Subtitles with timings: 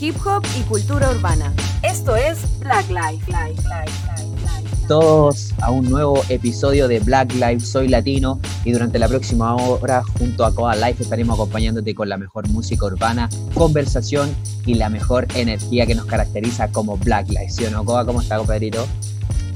[0.00, 1.52] hip hop y cultura urbana.
[1.82, 3.32] Esto es Black Life.
[4.88, 10.02] Todos a un nuevo episodio de Black Life Soy Latino y durante la próxima hora
[10.18, 15.26] junto a Coa Life estaremos acompañándote con la mejor música urbana, conversación y la mejor
[15.34, 17.50] energía que nos caracteriza como Black Life.
[17.50, 18.04] ¿Sí o no, Coa?
[18.04, 18.86] ¿Cómo está, compadrito?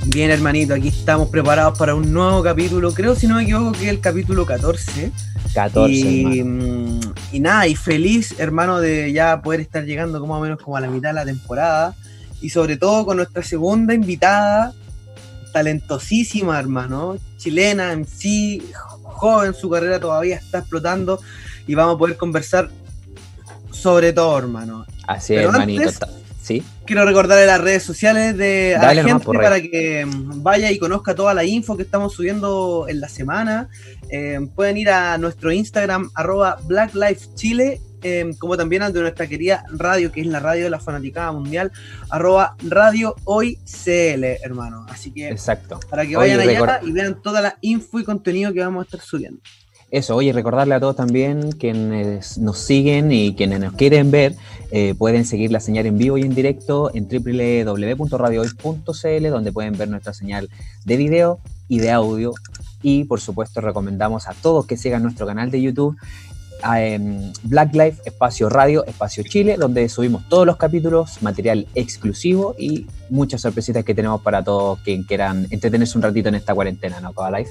[0.06, 2.92] Bien, hermanito, aquí estamos preparados para un nuevo capítulo.
[2.92, 5.12] Creo, si no me equivoco, que es el capítulo 14.
[5.54, 5.92] 14.
[5.92, 6.40] Y,
[7.32, 10.80] y nada, y feliz, hermano, de ya poder estar llegando como o menos como a
[10.80, 11.94] la mitad de la temporada.
[12.40, 14.72] Y sobre todo con nuestra segunda invitada,
[15.52, 18.62] talentosísima, hermano, chilena en sí,
[19.02, 21.20] joven, su carrera todavía está explotando
[21.66, 22.70] y vamos a poder conversar
[23.70, 24.86] sobre todo, hermano.
[25.06, 25.90] Así es, hermanito.
[26.42, 26.62] ¿Sí?
[26.86, 31.14] Quiero recordarle las redes sociales de a la gente para que mm, vaya y conozca
[31.14, 33.68] toda la info que estamos subiendo en la semana.
[34.10, 39.02] Eh, pueden ir a nuestro Instagram, arroba Black Life Chile, eh, como también al de
[39.02, 41.70] nuestra querida radio, que es la radio de la fanaticada mundial,
[42.08, 44.86] arroba Radio Hoy CL, hermano.
[44.88, 45.78] Así que Exacto.
[45.90, 49.00] para que vayan allá y vean toda la info y contenido que vamos a estar
[49.00, 49.40] subiendo.
[49.90, 54.36] Eso, oye, recordarle a todos también quienes nos siguen y quienes nos quieren ver,
[54.70, 59.88] eh, pueden seguir la señal en vivo y en directo en www.radiohoy.cl, donde pueden ver
[59.88, 60.48] nuestra señal
[60.84, 62.34] de video y de audio.
[62.82, 65.96] Y por supuesto, recomendamos a todos que sigan nuestro canal de YouTube,
[66.76, 72.86] eh, Black Life, Espacio Radio, Espacio Chile, donde subimos todos los capítulos, material exclusivo y
[73.08, 77.12] muchas sorpresitas que tenemos para todos quien quieran entretenerse un ratito en esta cuarentena, ¿no,
[77.12, 77.50] Coba Life?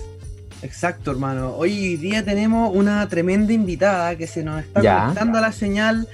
[0.62, 1.56] Exacto, hermano.
[1.56, 6.08] Hoy día tenemos una tremenda invitada que se nos está conectando a la señal.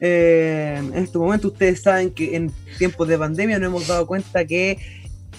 [0.00, 4.44] Eh, en este momento ustedes saben que en tiempos de pandemia nos hemos dado cuenta
[4.44, 4.78] que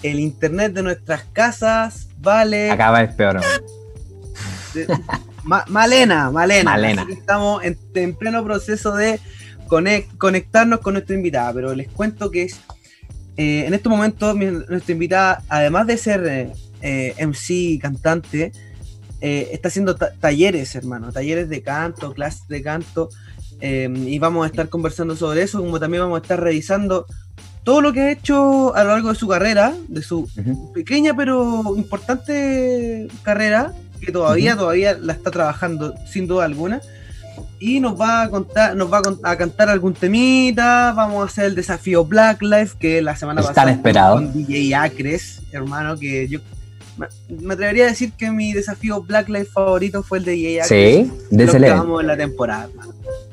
[0.02, 2.70] el internet de nuestras casas vale...
[2.70, 3.40] Acaba es peor.
[5.44, 6.70] Malena, Malena.
[6.70, 7.06] Malena.
[7.10, 9.20] estamos en, pleno proceso de
[10.18, 12.60] conectarnos con nuestra invitada, pero les cuento que es,
[13.36, 16.52] eh, en estos momentos nuestra invitada, además de ser eh,
[16.82, 18.52] MC, cantante,
[19.20, 23.10] eh, está haciendo talleres, hermano, talleres de canto, clases de canto,
[23.60, 27.06] em, y vamos a estar conversando sobre eso, como también vamos a estar revisando
[27.62, 30.26] todo lo que ha hecho a lo largo de su carrera, de su
[30.72, 36.80] pequeña pero importante carrera, que todavía, todavía la está trabajando sin duda alguna.
[37.58, 41.54] Y nos va a contar, nos va a, cantar algún temita, vamos a hacer el
[41.54, 44.16] desafío Black Life, que la semana pasada esperado.
[44.16, 46.40] con DJ Acres, hermano, que yo
[47.28, 51.12] me atrevería a decir que mi desafío Black Life favorito fue el de DJ Sí,
[51.30, 52.68] de lo en la temporada,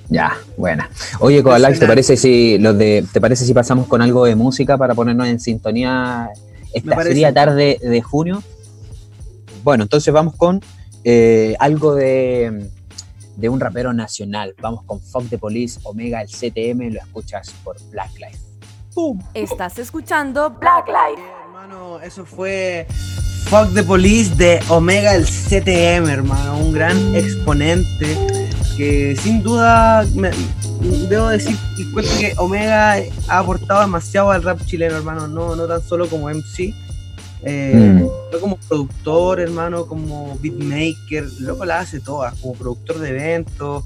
[0.10, 0.90] Ya, buena.
[1.20, 4.78] Oye, Coalax, ¿te parece si los de, te parece si pasamos con algo de música
[4.78, 6.30] para ponernos en sintonía
[6.74, 8.44] esta sería tarde de junio?
[9.64, 10.62] Bueno, entonces vamos con
[11.04, 12.70] eh, algo de,
[13.36, 14.54] de, un rapero nacional.
[14.62, 18.40] Vamos con Fuck the Police, Omega, el CTM, lo escuchas por Black Life.
[18.94, 19.20] ¡Pum!
[19.34, 21.37] Estás escuchando Black Life.
[21.68, 22.88] Hermano, eso fue
[23.46, 26.60] Fuck the Police de Omega, el CTM, hermano.
[26.60, 28.18] Un gran exponente
[28.78, 30.06] que sin duda
[31.10, 31.58] debo decir
[32.20, 32.98] que Omega
[33.28, 35.28] ha aportado demasiado al rap chileno, hermano.
[35.28, 36.74] No, no tan solo como MC
[37.44, 38.40] eh, mm.
[38.40, 43.84] como productor, hermano, como beatmaker, loco la hace todas, como productor de eventos.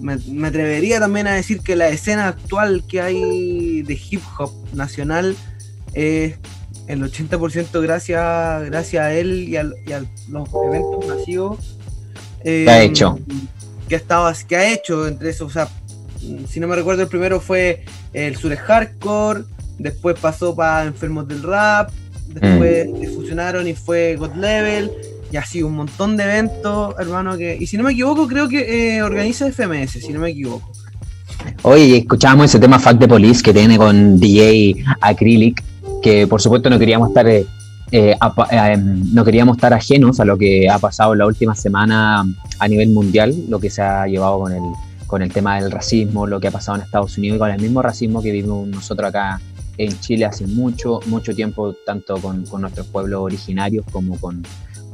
[0.00, 0.14] Me,
[0.46, 5.36] atrevería también a decir que la escena actual que hay de hip hop nacional
[5.94, 6.36] es
[6.92, 11.78] el 80% gracias, gracias a él y a, los eventos masivos.
[12.44, 13.18] Eh, ha hecho?
[13.88, 15.68] Que ha, estado, que ha hecho entre esos, o sea,
[16.48, 19.44] si no me recuerdo, el primero fue el Sure Hardcore,
[19.78, 21.90] después pasó para Enfermos del Rap,
[22.28, 23.14] después mm.
[23.14, 24.90] fusionaron y fue God Level,
[25.30, 28.96] y así un montón de eventos, hermano, que, y si no me equivoco, creo que
[28.96, 30.70] eh, organiza FMS, si no me equivoco.
[31.62, 35.62] Oye, escuchábamos ese tema Fact de Police que tiene con DJ Acrylic,
[36.02, 37.46] que por supuesto no queríamos estar eh,
[37.92, 38.16] eh,
[38.50, 42.24] em, no queríamos estar ajenos a lo que ha pasado la última semana
[42.58, 44.62] a nivel mundial, lo que se ha llevado con el,
[45.06, 47.60] con el tema del racismo, lo que ha pasado en Estados Unidos y con el
[47.60, 49.40] mismo racismo que vivimos nosotros acá
[49.76, 54.42] en Chile hace mucho, mucho tiempo, tanto con, nuestros pueblos originarios como con,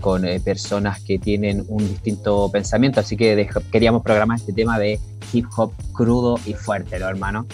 [0.00, 2.98] con eh, personas que tienen un distinto pensamiento.
[2.98, 4.98] Así que queríamos programar este tema de
[5.32, 7.46] hip hop crudo y fuerte, ¿no, hermano?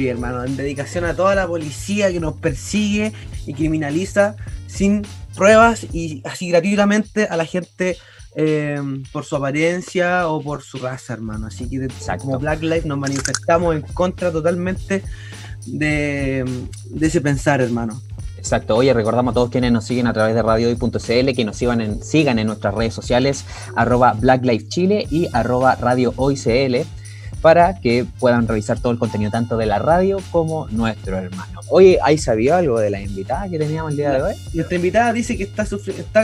[0.00, 3.12] Sí, hermano, en dedicación a toda la policía que nos persigue
[3.46, 4.34] y criminaliza
[4.66, 5.02] sin
[5.36, 7.98] pruebas y así gratuitamente a la gente
[8.34, 8.80] eh,
[9.12, 11.48] por su apariencia o por su raza, hermano.
[11.48, 11.86] Así que
[12.18, 15.02] como Black Lives nos manifestamos en contra totalmente
[15.66, 16.46] de,
[16.98, 18.00] ese pensar, hermano.
[18.38, 18.76] Exacto.
[18.76, 22.02] Oye, recordamos a todos quienes nos siguen a través de radiohoy.cl que nos sigan en,
[22.02, 23.44] sigan en nuestras redes sociales,
[23.76, 26.14] arroba Black Chile y arroba Radio
[27.40, 31.60] para que puedan revisar todo el contenido tanto de la radio como nuestro hermano.
[31.68, 34.34] Oye, ¿hay sabido algo de la invitada que teníamos el día de hoy?
[34.52, 35.66] Nuestra invitada dice que está,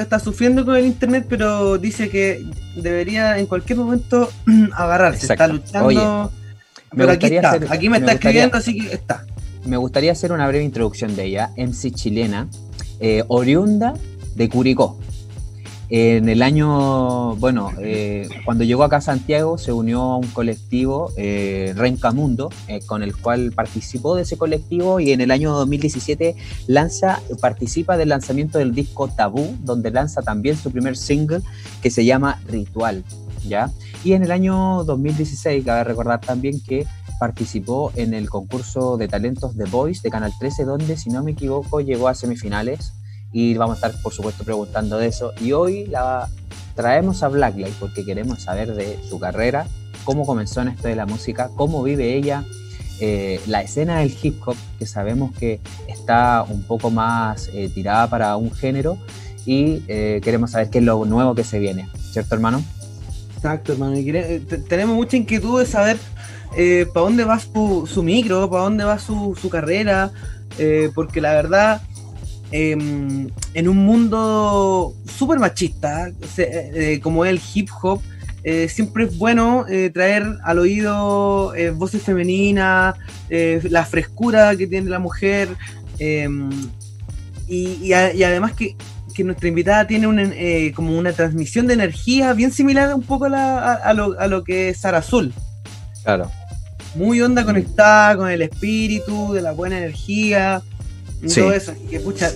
[0.01, 4.29] está, sufriendo con el internet, pero dice que debería en cualquier momento
[4.75, 5.33] agarrarse.
[5.33, 6.31] Está luchando.
[6.95, 9.25] pero aquí está, aquí me, está escribiendo, así que está.
[9.65, 12.49] Me gustaría hacer una breve introducción de ella, MC chilena,
[13.01, 13.95] eh, oriunda
[14.35, 14.99] de Curicó.
[15.89, 21.13] En el año, bueno, eh, cuando llegó acá a Santiago se unió a un colectivo,
[21.17, 26.35] eh, Rencamundo, eh, con el cual participó de ese colectivo y en el año 2017
[26.67, 31.43] lanza, participa del lanzamiento del disco Tabú, donde lanza también su primer single
[31.81, 33.05] que se llama Ritual,
[33.47, 33.71] ¿ya?
[34.03, 36.85] Y en el año 2016, cabe recordar también que
[37.21, 41.31] participó en el concurso de talentos The Voice de Canal 13, donde, si no me
[41.31, 42.93] equivoco, llegó a semifinales
[43.39, 45.35] y vamos a estar, por supuesto, preguntando de eso.
[45.43, 46.27] Y hoy la
[46.75, 49.67] traemos a Blacklight porque queremos saber de su carrera,
[50.05, 52.45] cómo comenzó en esto de la música, cómo vive ella,
[52.99, 58.09] eh, la escena del hip hop, que sabemos que está un poco más eh, tirada
[58.09, 58.97] para un género,
[59.45, 62.65] y eh, queremos saber qué es lo nuevo que se viene, ¿cierto, hermano?
[63.37, 63.99] Exacto, hermano.
[64.67, 65.99] tenemos mucha inquietud de saber
[66.95, 70.11] para dónde va su, micro, para dónde va su, su carrera,
[70.95, 71.83] porque la verdad
[72.59, 78.01] Em, en un mundo súper machista, eh, como es el hip hop,
[78.45, 82.95] eh, siempre es bueno eh, traer al oído voces femeninas,
[83.29, 85.51] la frescura que tiene la mujer,
[85.99, 86.49] em,
[87.47, 88.75] y, además que,
[89.23, 94.71] nuestra invitada tiene como una transmisión de energía bien similar un poco a, lo, que
[94.71, 95.35] es Sara Azul.
[96.05, 96.31] Claro.
[96.95, 100.63] Muy onda conectada con el espíritu, de la buena energía
[101.35, 101.75] todo eso.
[101.91, 102.33] que, pucha,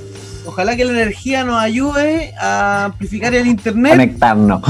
[0.51, 3.93] ojalá que la energía nos ayude a amplificar el internet.
[3.93, 4.63] Conectarnos.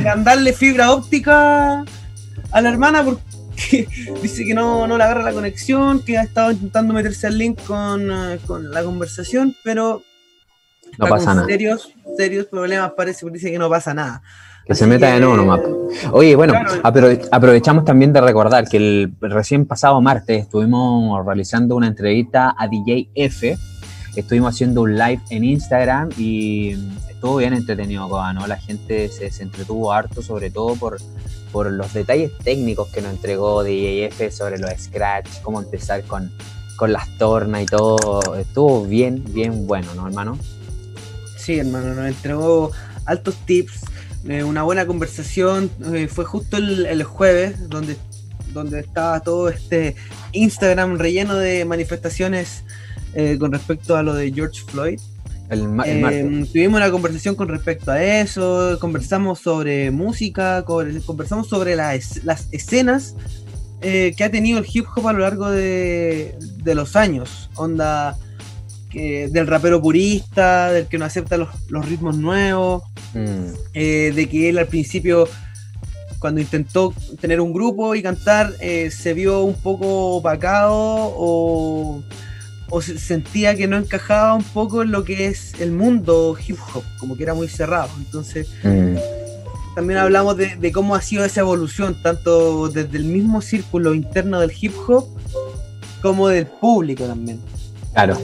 [0.00, 1.84] Y mandarle fibra óptica
[2.50, 3.22] a la hermana porque
[4.22, 7.62] dice que no, no le agarra la conexión, que ha estado intentando meterse al link
[7.64, 8.38] con, eh,
[8.70, 10.02] la conversación, pero
[10.98, 11.46] no pasa nada.
[11.46, 14.22] Serios, serios problemas parece, porque dice que no pasa nada.
[14.64, 15.60] Que se meta de nuevo nomás.
[16.10, 22.54] Oye, bueno, aprovechamos también de recordar que el recién pasado martes estuvimos realizando una entrevista
[22.58, 23.56] a DJ F.
[24.16, 26.72] Estuvimos haciendo un live en Instagram y
[27.08, 28.46] estuvo bien entretenido, ¿no?
[28.46, 30.98] La gente se, entretuvo harto, sobre todo por,
[31.52, 36.32] por los detalles técnicos que nos entregó DJ F sobre los scratch, cómo empezar con,
[36.76, 38.34] con las tornas y todo.
[38.36, 40.38] Estuvo bien, bien bueno, ¿no, hermano?
[41.36, 42.72] Sí, hermano, nos entregó
[43.04, 43.84] altos tips
[44.28, 45.70] eh, una buena conversación.
[45.92, 47.96] Eh, fue justo el, jueves donde,
[48.52, 49.94] donde estaba todo este
[50.32, 52.64] Instagram relleno de manifestaciones
[53.16, 55.00] eh, con respecto a lo de George Floyd.
[56.52, 63.14] tuvimos una conversación con respecto a eso, conversamos sobre música, conversamos sobre las, las escenas
[63.80, 66.34] que ha tenido el hip hop a lo largo de,
[66.64, 67.50] de los años.
[67.54, 68.16] Onda,
[68.96, 71.50] del rapero purista, del que no acepta los,
[71.86, 72.82] ritmos nuevos,
[73.14, 73.52] mm.
[73.74, 75.28] eh, de que él al principio,
[76.18, 82.02] cuando intentó tener un grupo y cantar, eh, se vio un poco opacado o,
[82.70, 86.82] o sentía que no encajaba un poco en lo que es el mundo hip hop,
[86.98, 87.90] como que era muy cerrado.
[87.98, 88.96] Entonces, mm.
[89.74, 94.40] también hablamos de, de cómo ha sido esa evolución, tanto desde el mismo círculo interno
[94.40, 95.06] del hip hop
[96.02, 97.40] como del público también.
[97.92, 98.18] Claro.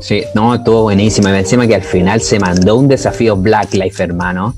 [0.00, 1.38] Sí, no, estuvo buenísima.
[1.38, 4.56] Encima que al final se mandó un desafío Black Life, hermano.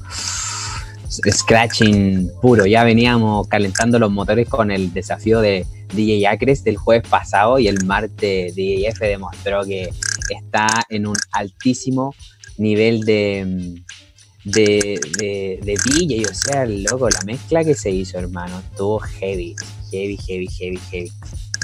[1.10, 2.64] Scratching puro.
[2.64, 7.68] Ya veníamos calentando los motores con el desafío de DJ Acres del jueves pasado y
[7.68, 9.90] el martes DJF demostró que
[10.30, 12.14] está en un altísimo
[12.58, 13.82] nivel de,
[14.44, 16.26] de, de, de DJ.
[16.30, 19.54] O sea, loco, la mezcla que se hizo, hermano, estuvo heavy,
[19.90, 21.12] heavy, heavy, heavy, heavy.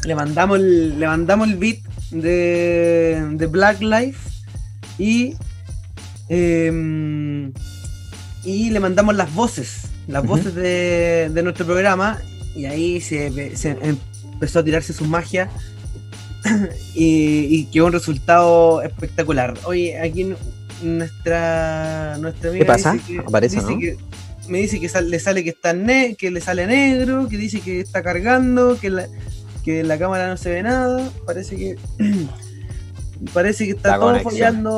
[0.05, 1.79] Le mandamos el, le mandamos el beat
[2.11, 4.19] de, Black Life
[4.99, 5.35] y,
[6.29, 7.53] em,
[8.45, 12.21] y le mandamos las voces, las voces de, nuestro programa
[12.55, 13.31] y ahí se,
[14.39, 15.51] empezó a tirarse su magia
[16.95, 19.55] y, y quedó un resultado espectacular.
[19.65, 20.33] Oye, aquí
[20.81, 22.97] nuestra, nuestra amiga ¿Qué pasa?
[23.27, 23.61] Aparece,
[24.49, 25.75] me dice que le sale que está
[26.17, 29.07] que le sale negro, que dice que está cargando, que la,
[29.65, 31.11] que en la cámara no se ve nada.
[31.27, 31.77] Parece que.
[33.33, 34.73] parece que está todo fallando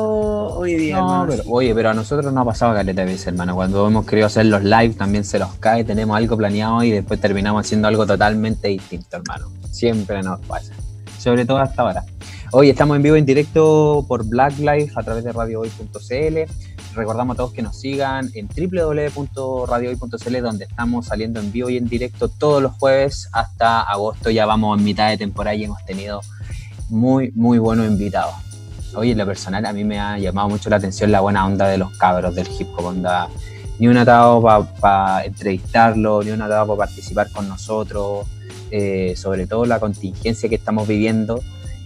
[0.55, 1.03] hoy día.
[1.47, 3.55] oye, pero a nosotros no ha pasado caleta veces, hermano.
[3.55, 7.19] Cuando hemos querido hacer los live también se los cae, tenemos algo planeado y después
[7.19, 9.51] terminamos haciendo algo totalmente distinto, hermano.
[9.69, 10.73] Siempre nos pasa.
[11.17, 12.03] Sobre todo hasta ahora.
[12.51, 16.51] Hoy estamos en vivo en directo por Black Life a través de radiohoy.cl
[16.95, 21.87] recordamos a todos que nos sigan en www.radiohoy.cl donde estamos saliendo en vivo y en
[21.87, 24.29] directo todos los jueves hasta agosto.
[24.29, 26.21] Ya vamos en mitad de temporada y hemos tenido
[26.91, 28.35] muy, muy buenos invitados.
[28.93, 31.67] Oye, en lo personal a mí me ha llamado mucho la atención la buena onda
[31.67, 33.29] de los cabros del hip hop, onda.
[33.79, 34.41] Ni un atado
[34.79, 38.27] para entrevistarlo, ni un atado para participar con nosotros,
[38.69, 41.41] eh, sobre todo la contingencia que estamos viviendo.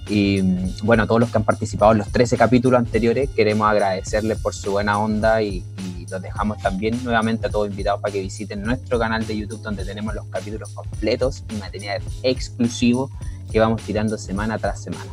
[0.08, 0.42] Y
[0.84, 4.54] bueno, a todos los que han participado en los 13 capítulos anteriores, queremos agradecerles por
[4.54, 8.64] su buena onda y, y los dejamos también nuevamente a todos invitados para que visiten
[8.64, 13.10] nuestro canal de YouTube donde tenemos los capítulos completos y material exclusivo
[13.52, 15.12] que vamos tirando semana tras semana.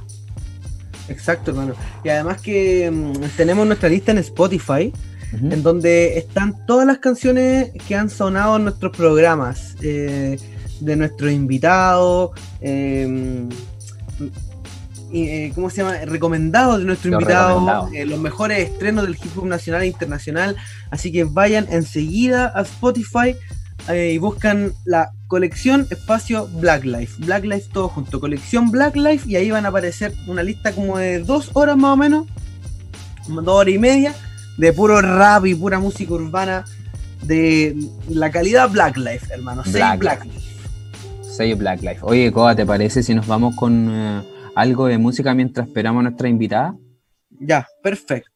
[1.09, 1.75] Exacto, hermano.
[2.05, 4.93] Y además que mm, tenemos nuestra lista en Spotify,
[5.33, 10.39] en donde están todas las canciones que han sonado en nuestros programas, eh,
[10.81, 13.49] de nuestros invitados, eh,
[15.15, 15.99] eh, ¿cómo se llama?
[16.07, 20.57] Recomendados de nuestro Los invitado, eh, los mejores estrenos del hip hop nacional e internacional.
[20.91, 23.37] Así que vayan enseguida a Spotify
[23.89, 27.15] eh, y buscan la colección espacio Black Life.
[27.25, 30.99] Black Life todo junto, colección Black Life y ahí van a aparecer una lista como
[30.99, 32.27] de dos horas más o menos,
[33.29, 34.15] dos horas y media,
[34.59, 36.65] de puro rap y pura música urbana
[37.23, 37.77] de
[38.09, 39.63] la calidad Black Life, hermano.
[39.67, 40.41] Black Black, Life.
[41.23, 41.99] Sello Black Life.
[42.03, 44.23] Oye, Coa, ¿te parece si nos vamos con eh,
[44.55, 46.77] algo de música mientras esperamos a nuestra invitada?
[47.31, 48.31] Ya, perfecto.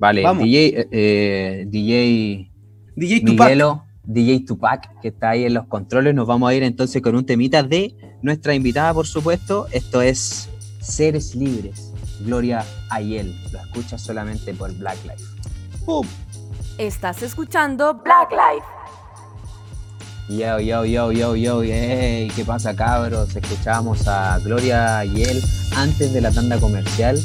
[0.00, 0.44] Vale, Vamos.
[0.44, 2.50] DJ, eh, DJ
[2.96, 3.85] DJ Tupac.
[4.06, 6.14] DJ Tupac, que está ahí en los controles.
[6.14, 9.66] Nos vamos a ir entonces con un temita de nuestra invitada, por supuesto.
[9.72, 10.48] Esto es
[10.80, 13.34] Seres Libres, Gloria Ayel.
[13.52, 15.24] Lo escuchas solamente por Black Life.
[15.84, 16.06] ¡Pum!
[16.78, 18.66] Estás escuchando Black Life.
[20.28, 23.34] Yo, yo, yo, yo, yo, hey, ¿qué pasa cabros?
[23.36, 25.40] Escuchábamos a Gloria Ayel
[25.76, 27.16] antes de la tanda comercial.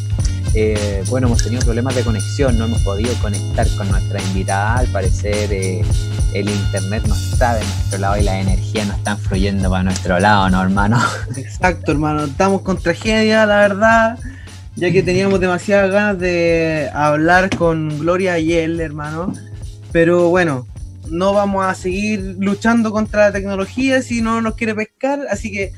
[0.53, 4.79] Eh, bueno, hemos tenido problemas de conexión, no hemos podido conectar con nuestra invitada.
[4.79, 5.81] Al parecer, eh,
[6.33, 10.19] el internet no está de nuestro lado y la energía no está fluyendo para nuestro
[10.19, 10.99] lado, ¿no, hermano?
[11.37, 12.25] Exacto, hermano.
[12.25, 14.19] Estamos con tragedia, la verdad.
[14.75, 19.33] Ya que teníamos demasiadas ganas de hablar con Gloria y él, hermano.
[19.93, 20.67] Pero bueno,
[21.09, 25.21] no vamos a seguir luchando contra la tecnología si no nos quiere pescar.
[25.29, 25.71] Así que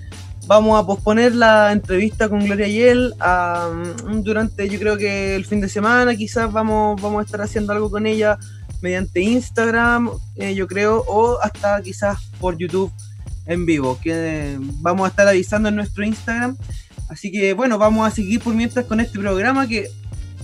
[0.45, 3.69] vamos a posponer la entrevista con Gloria y él a,
[4.05, 6.15] mm, durante, yo creo que el fin de semana.
[6.15, 8.37] Quizás vamos, vamos a estar haciendo algo con ella
[8.81, 12.91] mediante Instagram, eh, yo creo, o hasta quizás por YouTube
[13.45, 16.57] en vivo, que vamos a estar avisando en nuestro Instagram.
[17.09, 19.89] Así que bueno, vamos a seguir por mientras con este programa que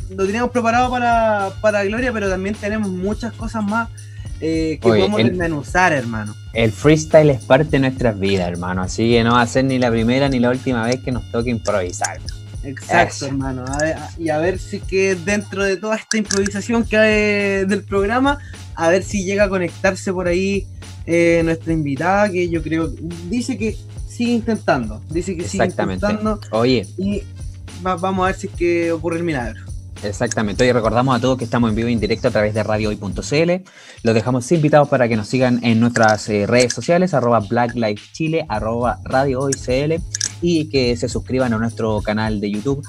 [0.09, 3.89] lo teníamos preparado para, para Gloria, pero también tenemos muchas cosas más
[4.41, 6.35] eh, que Oye, podemos el- desmenuzar, hermano.
[6.53, 8.81] El freestyle es parte de nuestras vidas, hermano.
[8.81, 11.29] Así que no va a ser ni la primera ni la última vez que nos
[11.31, 12.19] toque improvisar.
[12.63, 13.25] Exacto, Eso.
[13.27, 13.63] hermano.
[13.67, 17.65] A ver, a- y a ver si que dentro de toda esta improvisación que hay
[17.65, 18.39] del programa,
[18.75, 20.67] a ver si llega a conectarse por ahí
[21.05, 22.93] eh, nuestra invitada, que yo creo,
[23.29, 23.75] dice que
[24.07, 27.23] sigue intentando, dice que sigue intentando Oye, y
[27.85, 29.61] va- vamos a ver si es que ocurre el milagro.
[30.03, 30.63] Exactamente.
[30.63, 33.69] Hoy recordamos a todos que estamos en vivo y en directo a través de radiohoy.cl.
[34.03, 38.09] Los dejamos invitados para que nos sigan en nuestras eh, redes sociales, arroba Black Life
[38.13, 40.01] Chile, arroba Radio Hoy CL,
[40.41, 42.85] y que se suscriban a nuestro canal de YouTube.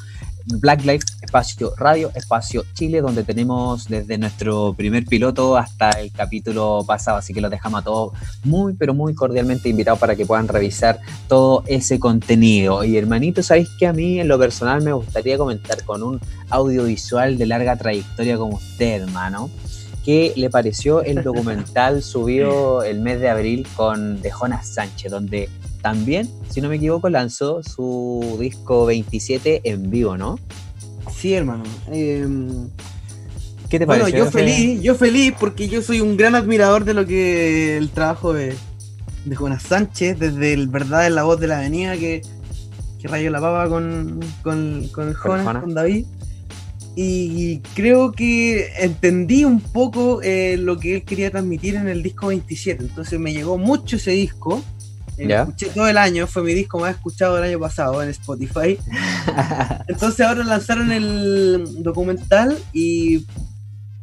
[0.47, 6.85] Black Life Espacio Radio Espacio Chile, donde tenemos desde nuestro primer piloto hasta el capítulo
[6.87, 8.13] pasado, así que los dejamos a todos
[8.45, 12.85] muy, pero muy cordialmente invitados para que puedan revisar todo ese contenido.
[12.85, 16.21] Y hermanito, ¿sabéis que a mí en lo personal me gustaría comentar con un
[16.51, 19.51] audiovisual de larga trayectoria como usted, hermano?
[20.05, 25.49] ¿Qué le pareció el documental subido el mes de abril con de Jonas Sánchez, donde
[25.83, 30.39] también, si no me equivoco, lanzó su disco 27 en vivo, ¿no?
[31.15, 31.65] Sí, hermano.
[31.91, 32.69] Em,
[33.69, 34.25] ¿Qué te bueno, pareció?
[34.25, 38.33] yo feliz, yo feliz porque yo soy un gran admirador de lo que el trabajo
[38.33, 38.55] de,
[39.25, 42.23] de Jonas Sánchez, desde el verdad en la voz de la avenida que,
[43.01, 45.63] que rayó la papa con, con, con Jonas.
[45.63, 46.05] con David.
[46.97, 52.27] Y creo que entendí un poco eh, lo que él quería transmitir en el disco
[52.27, 52.83] 27.
[52.83, 54.63] Entonces me llegó mucho ese disco.
[55.21, 55.43] Eh, Ya.
[55.43, 58.79] Escuché todo el año, fue mi disco más escuchado del año pasado en Spotify.
[59.89, 63.25] Entonces ahora lanzaron el documental y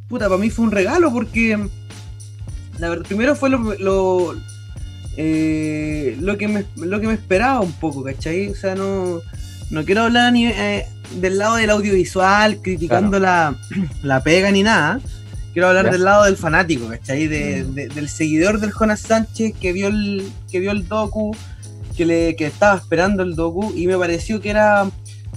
[0.08, 1.58] puta, para mí fue un regalo porque
[2.80, 4.36] la verdad, primero fue lo, lo,
[5.18, 8.50] eh, lo que me, lo que me esperaba un poco, ¿cachai?
[8.50, 9.20] O sea, no,
[9.72, 10.86] no quiero hablar ni, eh,
[11.20, 13.56] del lado del audiovisual, criticando la,
[14.04, 15.00] la pega ni nada.
[15.58, 15.92] Quiero hablar Ya.
[15.94, 17.26] del lado del fanático, ¿cachai?
[17.26, 17.74] De- Mm.
[17.74, 21.36] de- del seguidor del Jonas Sánchez que vio el, que vio el docu,
[21.96, 24.88] que, le, que estaba esperando el docu y me pareció que era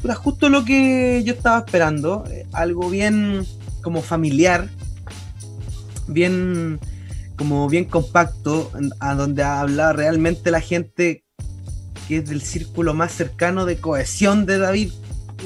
[0.02, 2.24] puta, justo lo que yo estaba esperando.
[2.30, 3.46] eh, algo bien
[3.80, 4.68] como familiar,
[6.06, 6.78] bien,
[7.36, 11.24] como bien compacto, a donde habla realmente la gente
[12.08, 14.92] que es del círculo más cercano de cohesión de David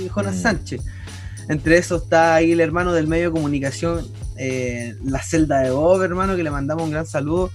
[0.04, 0.43] y Jonas Mm.
[0.43, 0.81] Sánchez.
[1.49, 4.04] Entre esos está ahí el hermano del medio de comunicación,
[4.37, 7.50] eh, la celda de Bob, hermano, que le mandamos un gran saludo.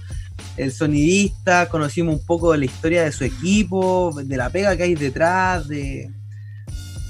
[0.56, 4.84] El sonidista, conocimos un poco de la historia de su equipo, de la pega que
[4.84, 6.10] hay detrás, de...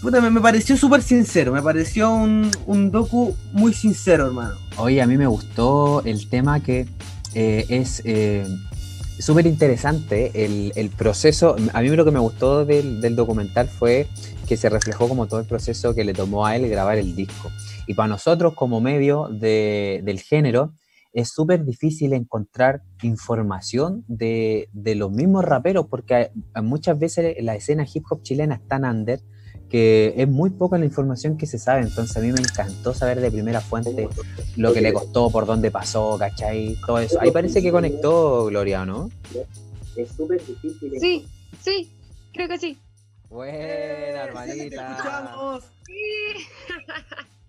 [0.02, 4.54] Puta, me, me pareció súper sincero, me pareció un, un docu muy sincero, hermano.
[4.78, 6.86] Oye, a mí me gustó el tema que
[7.34, 8.46] eh, es eh,
[9.18, 11.54] súper interesante el, el proceso.
[11.74, 14.08] A mí lo que me gustó del, del documental fue
[14.50, 17.52] que se reflejó como todo el proceso que le tomó a él grabar el disco.
[17.86, 20.74] Y para nosotros como medio de- del género
[21.12, 27.54] es súper difícil encontrar información de, de los mismos raperos porque hay- muchas veces la
[27.54, 29.20] escena hip hop chilena es tan under
[29.68, 33.20] que es muy poca la información que se sabe, entonces a mí me encantó saber
[33.20, 34.08] de primera fuente
[34.56, 36.76] lo que le costó, por dónde pasó, ¿cachai?
[36.84, 37.20] Todo eso.
[37.20, 39.10] Ahí parece que conectó Gloria, ¿o ¿no?
[39.94, 40.92] Es súper difícil.
[41.00, 41.24] Sí,
[41.60, 41.88] sí,
[42.32, 42.76] creo que sí.
[43.30, 44.90] Buena, Te hermanita.
[44.90, 46.46] escuchamos, Sí.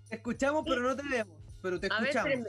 [0.08, 2.48] te escuchamos, pero no te vemos, pero te A ver, escuchamos.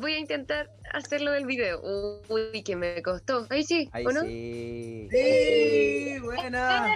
[0.00, 1.80] voy a intentar hacerlo del video.
[2.28, 3.46] Uy, que me costó.
[3.50, 4.22] Ahí sí, Ahí ¿o no?
[4.22, 5.08] sí.
[5.10, 6.86] Sí, buena.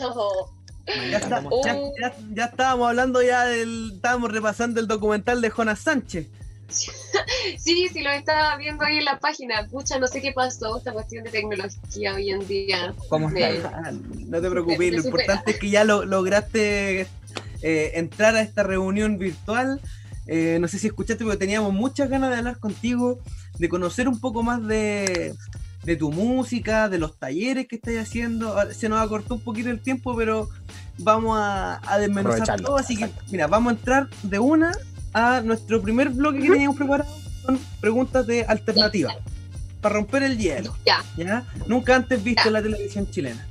[0.00, 0.52] Oh,
[1.10, 3.94] Ya, está- ya- ya- ya estábamos hablando ya del.
[3.96, 6.28] Estábamos repasando el documental de Jonas Sánchez.
[6.68, 9.66] Sí, sí, lo estaba viendo ahí en la página.
[9.70, 10.76] Pucha, no sé qué pasó.
[10.78, 12.94] Esta cuestión de tecnología hoy en día.
[13.08, 13.82] ¿Cómo Me- está?
[13.84, 15.22] Ah, No te preocupes, Me- lo supera.
[15.24, 17.02] importante es que ya lo, lograste
[17.62, 19.80] eh, entrar a esta reunión virtual.
[20.26, 23.20] Eh, no sé si escuchaste, porque teníamos muchas ganas de hablar contigo,
[23.58, 25.34] de conocer un poco más de,
[25.84, 28.56] de tu música, de los talleres que estás haciendo.
[28.72, 30.48] Se nos acortó un poquito el tiempo, pero
[30.98, 32.76] vamos a, a desmenuzar todo.
[32.76, 34.72] Así que, mira, vamos a entrar de una
[35.16, 37.10] a nuestro primer bloque que teníamos preparado.
[37.42, 39.14] Son preguntas de alternativa.
[39.80, 40.76] Para romper el hielo.
[40.84, 41.46] Ya, ¿ya?
[41.66, 43.46] Nunca antes visto en la televisión chilena.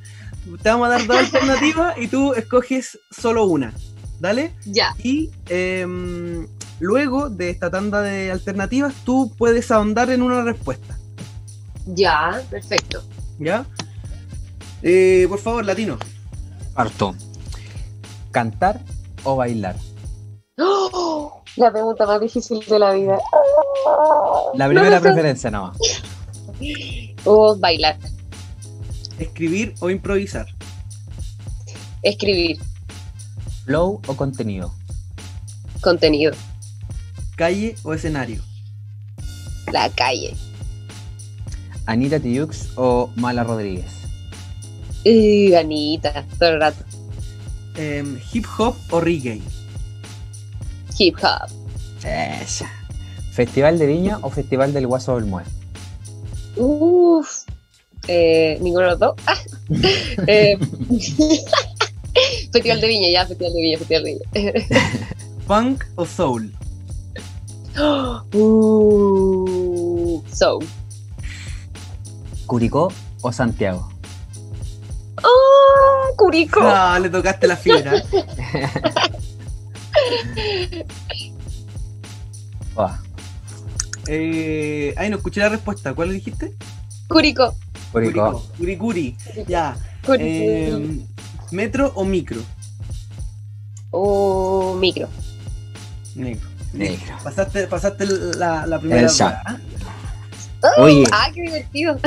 [0.62, 3.74] Te vamos a dar dos alternativas y tú escoges solo una.
[4.20, 4.54] ¿Dale?
[4.66, 4.96] ya.
[5.04, 6.48] Y em,
[6.80, 10.98] luego de esta tanda de alternativas, tú puedes ahondar en una respuesta.
[11.88, 13.04] Ya, perfecto.
[13.40, 13.66] ¿Ya?
[14.84, 15.98] Eh, por favor, latino.
[16.76, 17.16] Parto.
[18.32, 18.82] ¿Cantar
[19.24, 19.76] o bailar?
[20.60, 21.25] ¡Oh!
[21.58, 23.18] La pregunta más difícil de la vida.
[24.56, 25.02] La No primera sé.
[25.02, 25.78] preferencia nomás.
[27.28, 27.98] O bailar,
[29.18, 30.46] Escribir o improvisar.
[32.04, 32.60] escribir,
[33.66, 34.72] ¿Flow o contenido?
[35.82, 36.34] contenido,
[37.36, 38.44] Calle o escenario.
[39.72, 40.36] la calle.
[41.88, 43.92] ¿Anita Tijoux o Mala Rodríguez?
[45.04, 46.84] Y Anita, todo el rato.
[47.76, 49.42] Em, hip hop o reggae.
[50.98, 51.50] Hip hop.
[52.04, 52.72] Esa.
[53.34, 55.44] ¿Festival de Viña o Festival del Guaso del Mue?
[56.56, 57.44] Uff.
[58.08, 59.16] Eh, ninguno de los dos.
[59.28, 59.36] Ah.
[60.28, 60.58] Eh,
[62.54, 64.54] festival de Viña, ya, Festival de Viña, Festival de Viña.
[65.48, 66.52] Punk o soul.
[68.34, 70.60] Uh, so.
[72.46, 73.90] ¿Curicó o Santiago?
[75.18, 76.08] ¡Ah!
[76.16, 76.62] Curico.
[76.64, 78.02] Ah, le tocaste la fibra.
[82.76, 82.92] Oh,
[84.08, 85.94] Eh, ay, no escuché la respuesta.
[85.94, 86.54] ¿Cuál dijiste?
[87.08, 87.56] Curico.
[87.92, 88.46] Curicó.
[88.58, 89.16] Curicuri.
[89.48, 89.76] Ya.
[90.06, 90.24] Curico.
[90.28, 91.00] Eh,
[91.52, 92.42] ¿Metro o micro?
[93.92, 95.08] Uh, micro.
[96.16, 96.50] Negro.
[96.74, 97.16] Negro.
[97.24, 98.06] Pasaste, pasaste
[98.38, 99.42] la, la primera Esa.
[99.42, 99.60] prueba,
[100.80, 101.98] Oye, Ah, qué divertido.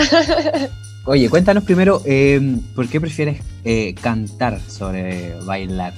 [1.06, 5.94] oye, cuéntanos primero, eh, ¿por qué prefieres eh, cantar sobre bailar?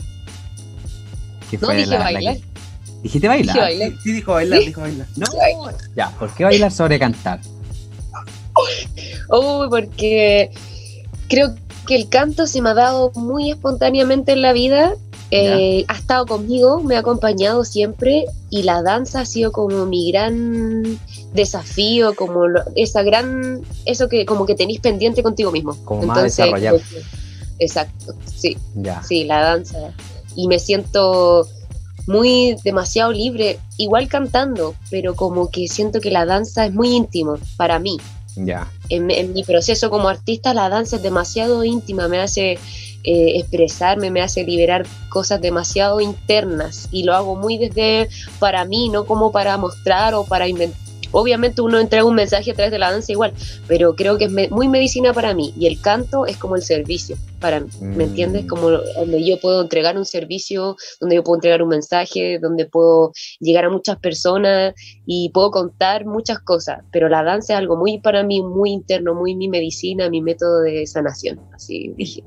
[1.50, 2.36] ¿Qué No, dije bailar.
[2.36, 2.42] que-
[3.02, 3.54] ¿Dijiste bailar?
[3.54, 3.90] Dije bailar.
[3.90, 4.66] Sí, sí, dijo bailar, ¿Sí?
[4.66, 5.06] dijo bailar.
[5.16, 5.26] No.
[5.96, 7.40] Ya, ¿por qué bailar sobre cantar?
[9.30, 10.50] Uy, porque
[11.28, 11.54] creo
[11.86, 14.94] que el canto se me ha dado muy espontáneamente en la vida.
[15.32, 20.10] Eh, ha estado conmigo, me ha acompañado siempre y la danza ha sido como mi
[20.10, 20.98] gran
[21.32, 25.76] desafío, como lo- esa gran, eso que como que tenéis pendiente contigo mismo.
[25.84, 26.74] Como más desarrollar.
[26.74, 27.02] como que-
[27.64, 29.02] exacto, sí, Ya.
[29.04, 29.78] sí, la danza.
[30.36, 31.46] Y me siento
[32.06, 37.36] muy demasiado libre, igual cantando, pero como que siento que la danza es muy íntimo
[37.56, 37.98] para mí
[38.36, 38.68] Ya.
[38.88, 42.52] en, en mi proceso como artista la danza es demasiado íntima, me hace
[43.04, 48.88] eh, expresarme, me hace liberar cosas demasiado internas y lo hago muy desde para mí,
[48.88, 50.72] no como para mostrar o para inven-
[51.12, 53.32] obviamente uno entrega un mensaje a través de la danza igual,
[53.66, 56.62] pero creo que es me- muy medicina para mí y el canto es como el
[56.62, 58.00] servicio para mí, ¿me Mm.
[58.08, 58.46] entiendes?
[58.46, 63.12] Como donde yo puedo entregar un servicio, donde yo puedo entregar un mensaje, donde puedo
[63.40, 64.74] llegar a muchas personas
[65.06, 69.14] y puedo contar muchas cosas, pero la danza es algo muy para mí, muy interno,
[69.14, 72.22] muy mi medicina, mi método de sanación, así dije.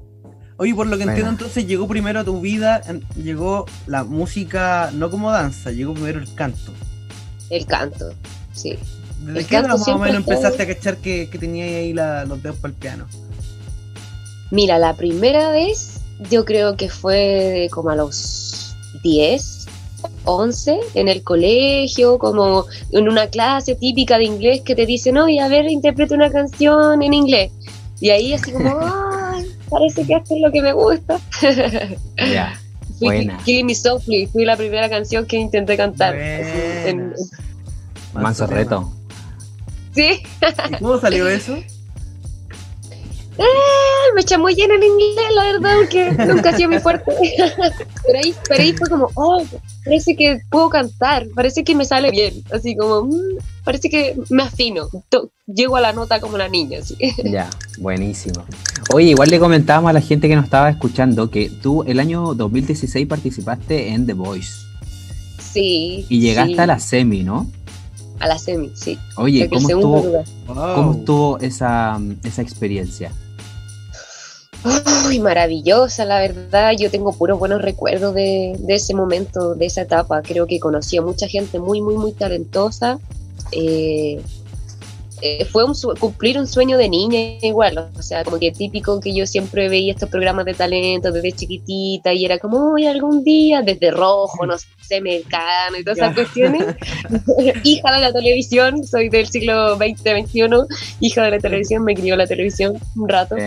[0.57, 1.11] Oye, por lo que Bueno.
[1.13, 5.93] entiendo, entonces llegó primero a tu vida, en- llegó la música no como danza, llegó
[5.93, 6.71] primero el canto.
[7.49, 8.11] El canto,
[8.53, 8.77] sí.
[9.21, 12.25] ¿Desde El qué edad más o menos empezaste a cachar que, que tenías ahí la-
[12.25, 13.07] los dedos para el piano?
[14.51, 19.65] Mira, la primera vez yo creo que fue como a los 10,
[20.25, 25.39] 11 en el colegio, como en una clase típica de inglés que te dicen, oye,
[25.39, 27.51] a ver, interpreta una canción en inglés.
[27.99, 31.19] Y ahí así como, ay, parece que esto es lo que me gusta.
[32.17, 32.59] Ya.
[32.99, 33.37] Fui Buena.
[33.43, 36.13] Killing Me Softly, fue la primera canción que intenté cantar.
[36.15, 37.13] así, en-.
[38.13, 38.91] Manso reto.
[39.93, 40.21] sí,
[40.71, 41.55] ¿Y cómo salió eso?
[44.15, 47.11] me chamullé en el inglés, la verdad, porque nunca ha sido mi fuerte.
[48.05, 49.43] pero, ahí, pero ahí fue como, oh,
[49.83, 52.43] parece que puedo cantar, parece que me sale bien.
[52.51, 54.87] Así como, mm, parece que me afino.
[55.47, 56.79] Llego a la nota como la niña.
[56.79, 56.95] Así.
[57.23, 57.49] Ya,
[57.79, 58.45] buenísimo.
[58.93, 62.35] Oye, igual le comentábamos a la gente que nos estaba escuchando que tú el año
[62.35, 64.51] 2016 participaste en The Voice
[65.39, 66.05] Sí.
[66.09, 67.49] y llegaste sí, a la semi, ¿no?
[68.23, 68.97] A la semi, sí.
[69.17, 70.75] Oye, ¿cómo segundo estuvo, lugar.
[70.75, 73.11] ¿cómo estuvo esa, esa experiencia?
[75.05, 76.71] Uy, maravillosa, la verdad.
[76.79, 80.21] Yo tengo puros buenos recuerdos de, de ese momento, de esa etapa.
[80.21, 82.97] Creo que conocí a mucha gente muy, muy, muy talentosa.
[83.51, 84.21] Eh,
[85.25, 89.15] eh, fue un cumplir un sueño de niña igual, o sea, como que típico que
[89.15, 93.61] yo siempre veía estos programas de talento desde chiquitita y era como, hoy algún día,
[93.61, 96.75] desde rojo, no sé, mecano y todas esas cuestiones.
[97.63, 100.49] hija de la televisión, soy del siglo XX, XXI,
[100.99, 103.37] hija de la televisión, me crió la televisión un rato.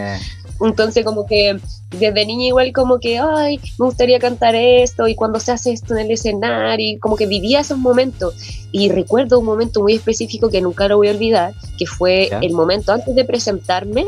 [0.60, 1.58] Entonces como que
[1.90, 5.94] desde niña igual como que, ay, me gustaría cantar esto y cuando se hace esto
[5.94, 8.34] en el escenario, y como que vivía esos momentos.
[8.72, 12.38] Y recuerdo un momento muy específico que nunca lo voy a olvidar, que fue ¿Ya?
[12.40, 14.04] el momento antes de presentarme,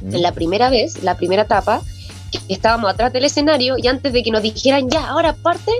[0.00, 1.82] mm, la primera vez, la primera etapa,
[2.30, 5.72] que estábamos atrás del escenario y antes de que nos dijeran, ya, ahora parte,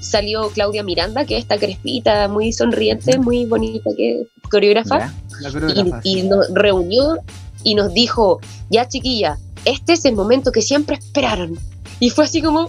[0.00, 5.12] salió Claudia Miranda, que es esta crespita, muy sonriente, muy bonita, que coreógrafa.
[5.40, 6.22] La y, coreógrafa, y sí.
[6.28, 7.18] nos reunió
[7.62, 11.58] y nos dijo, ya chiquilla, este es el momento que siempre esperaron.
[12.00, 12.68] Y fue así como,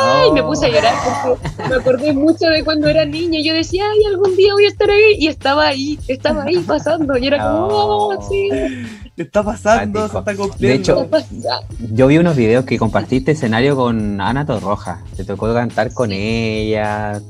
[0.00, 0.94] ay, me puse a llorar
[1.26, 3.40] porque me acordé mucho de cuando era niña.
[3.44, 5.16] Yo decía, ay, algún día voy a estar ahí.
[5.18, 7.16] Y estaba ahí, estaba ahí pasando.
[7.18, 8.28] Y era como, oh, Oh.
[8.28, 8.48] sí,
[9.16, 10.80] está pasando, se está De cumpliendo.
[10.80, 11.48] hecho, está pasando.
[11.92, 15.02] Yo vi unos videos que compartiste escenario con Ana Torroja.
[15.14, 17.20] Te tocó cantar con ella.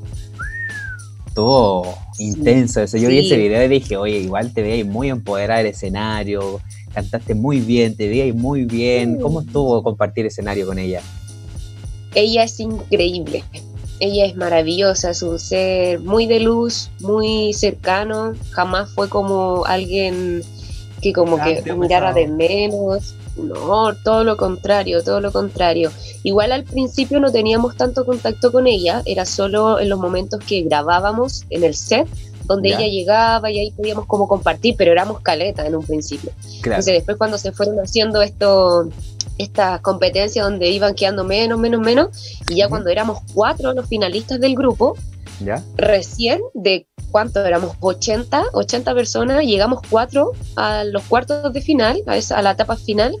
[1.33, 1.83] Todo
[2.17, 2.97] intenso eso.
[2.97, 6.61] Yo vi ese video y dije, oye, igual te veías muy empoderada del escenario.
[6.95, 9.19] Cantaste muy bien, te veías muy bien.
[9.19, 11.01] ¿Cómo estuvo compartir escenario con ella?
[12.15, 13.43] ella es increíble.
[13.99, 18.33] Ella es maravillosa, es un ser muy de luz, muy cercano.
[18.51, 20.41] Jamás fue como alguien
[21.01, 23.15] que como Ah, que mirara de menos.
[23.37, 25.91] No, todo lo contrario, todo lo contrario.
[26.23, 30.61] Igual al principio no teníamos tanto contacto con ella, era solo en los momentos que
[30.63, 32.07] grabábamos en el set,
[32.45, 32.77] donde Ya.
[32.79, 36.31] ella llegaba y ahí podíamos como compartir, pero éramos caleta en un principio.
[36.61, 36.75] Claro.
[36.75, 38.89] Entonces después cuando se fueron haciendo esto,
[39.37, 44.39] estas competencias donde iban quedando menos, menos, menos, y ya cuando éramos cuatro los finalistas
[44.39, 44.95] del grupo,
[45.43, 45.61] ¿Ya?
[45.75, 52.17] recién de cuánto éramos 80, 80 personas, llegamos cuatro a los cuartos de final, a,
[52.17, 53.15] esa, a la etapa final.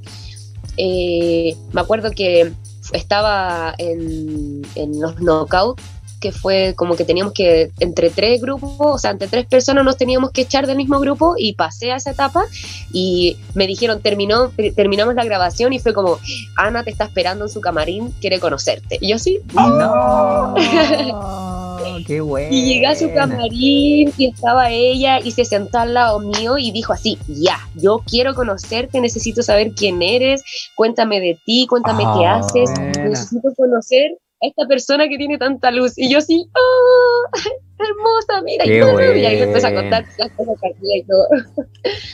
[0.77, 2.51] Eh, me acuerdo que
[2.93, 5.81] estaba en, en los knockouts
[6.25, 9.95] que fue como que teníamos que, entre tres grupos, o sea, entre tres personas nos
[9.95, 12.45] teníamos que echar del mismo grupo y pasé a esa etapa
[12.91, 16.17] y me dijeron, terminó, terminamos la grabación y fue como,
[16.57, 18.97] Ana te está esperando en su camarín, quiere conocerte.
[19.01, 20.55] Y yo sí, ¡No!
[22.07, 22.47] ¡Qué bueno!
[22.51, 26.71] y llegué a su camarín y estaba ella y se sentó al lado mío y
[26.71, 30.43] dijo así, ya, yo quiero conocerte, necesito saber quién eres,
[30.75, 33.09] cuéntame de ti, cuéntame qué Ah, haces, buena.
[33.09, 35.97] necesito conocer esta persona que tiene tanta luz.
[35.97, 37.39] Y yo así, ¡oh!
[37.77, 40.97] Hermosa, mira, Qué y, todo, y ahí me empezó a contar las cosas que hacía
[40.97, 41.27] y todo.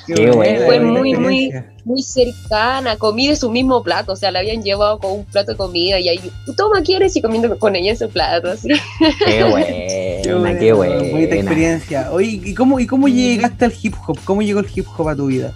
[0.08, 1.54] Qué buena, Fue muy, muy,
[1.86, 5.52] muy cercana, comí de su mismo plato, o sea, le habían llevado con un plato
[5.52, 7.16] de comida y ahí, toma, ¿quieres?
[7.16, 8.70] Y comiendo con ella en su plato, así.
[9.26, 10.58] ¡Qué buena!
[10.60, 12.12] ¡Qué buena, Bonita experiencia.
[12.12, 14.18] Oye, ¿y cómo, ¿y cómo llegaste al hip hop?
[14.26, 15.54] ¿Cómo llegó el hip hop a tu vida?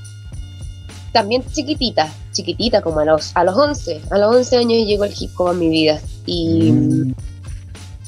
[1.15, 5.13] También chiquitita, chiquitita, como a los, a los 11, a los 11 años llegó el
[5.17, 5.99] hip hop a mi vida.
[6.25, 7.13] Y Mm,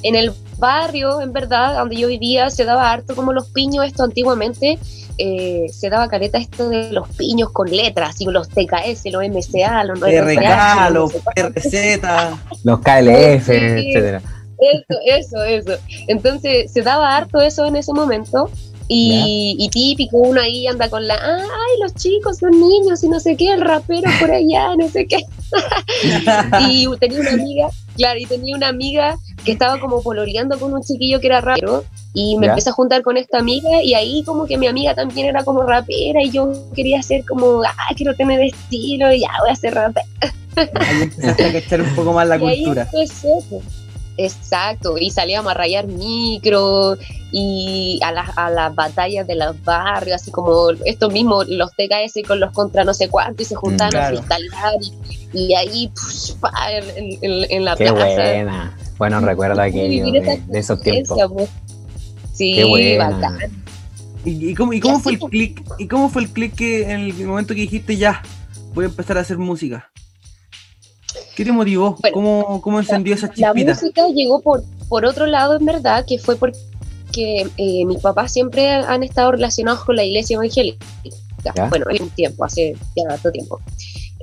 [0.03, 4.03] en el barrios, en verdad, donde yo vivía, se daba harto como los piños, esto
[4.03, 4.77] antiguamente.
[5.19, 9.83] eh, se daba careta esto de los piños con letras, así los TKS, los MCA,
[9.85, 11.59] los RK, los cuánto.
[12.63, 12.83] Los PRZ.
[12.83, 14.21] KLF, etcétera.
[14.59, 15.71] Eso, eso, eso.
[16.07, 18.49] Entonces se daba harto eso en ese momento.
[18.89, 23.09] Y, y típico, uno ahí anda con la, "Ah, ay, los chicos, los niños y
[23.09, 25.17] no sé qué, el rapero por allá, no sé qué.
[26.59, 30.81] y tenía una amiga, claro, y tenía una amiga que estaba como pololeando con un
[30.81, 31.83] chiquillo que era rapero.
[32.13, 32.53] Y me Ya.
[32.53, 35.61] empecé a juntar con esta amiga y ahí como que mi amiga también era como
[35.63, 39.75] rapera y yo quería ser como, ah, quiero tener estilo y ya voy a ser
[39.75, 40.07] rapera.
[40.55, 42.87] Ahí empezaste a cachar un poco más la Y ahí cultura.
[42.91, 43.63] empecé, pues.
[44.17, 46.97] Exacto, y salíamos a rayar micro
[47.31, 52.27] y a las, a las batallas de los barrios, así como estos mismos, los TKS
[52.27, 54.17] con los contra no sé cuánto, y se juntaban claro.
[54.19, 54.73] a freestylear
[55.33, 55.91] y, y ahí
[56.39, 58.05] pa, en, en- en la Qué plaza.
[58.15, 58.77] buena.
[58.97, 61.19] Bueno, recuerdo aquello de, de esos tiempos.
[61.31, 61.49] pues.
[62.33, 63.09] Sí, Qué buena.
[63.09, 63.63] bacán.
[64.25, 65.31] ¿Y, y cómo, y cómo Y fue el así, pues.
[65.31, 65.63] click?
[65.77, 68.21] ¿Y cómo fue el click que en el momento que dijiste ya
[68.73, 69.91] voy a empezar a hacer música?
[71.37, 71.95] ¿Qué te motivó?
[72.01, 73.71] Bueno, ¿Cómo, cómo encendió esa La chispita?
[73.71, 78.71] música llegó por, por otro lado, en verdad, que fue porque eh, mis papás siempre
[78.71, 80.83] han estado relacionados con la iglesia evangélica.
[81.45, 81.65] Ya.
[81.69, 83.61] Bueno, en un tiempo, hace ya harto tiempo.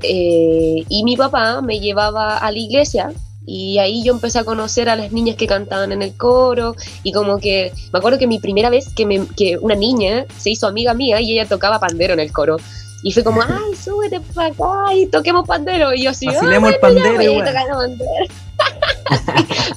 [0.02, 3.12] Eh, y mi papá me llevaba a la iglesia
[3.46, 6.74] y ahí yo empecé a conocer a las niñas que cantaban en el coro
[7.04, 10.50] y como que me acuerdo que mi primera vez que, me, que una niña se
[10.50, 12.56] hizo amiga mía y ella tocaba pandero en el coro
[13.04, 16.72] y fue como, ay, súbete para acá y toquemos pandero y yo así, "Ah, Vacilemos
[16.72, 17.46] el pandero, igual.
[17.46, 18.34] tocando pandero.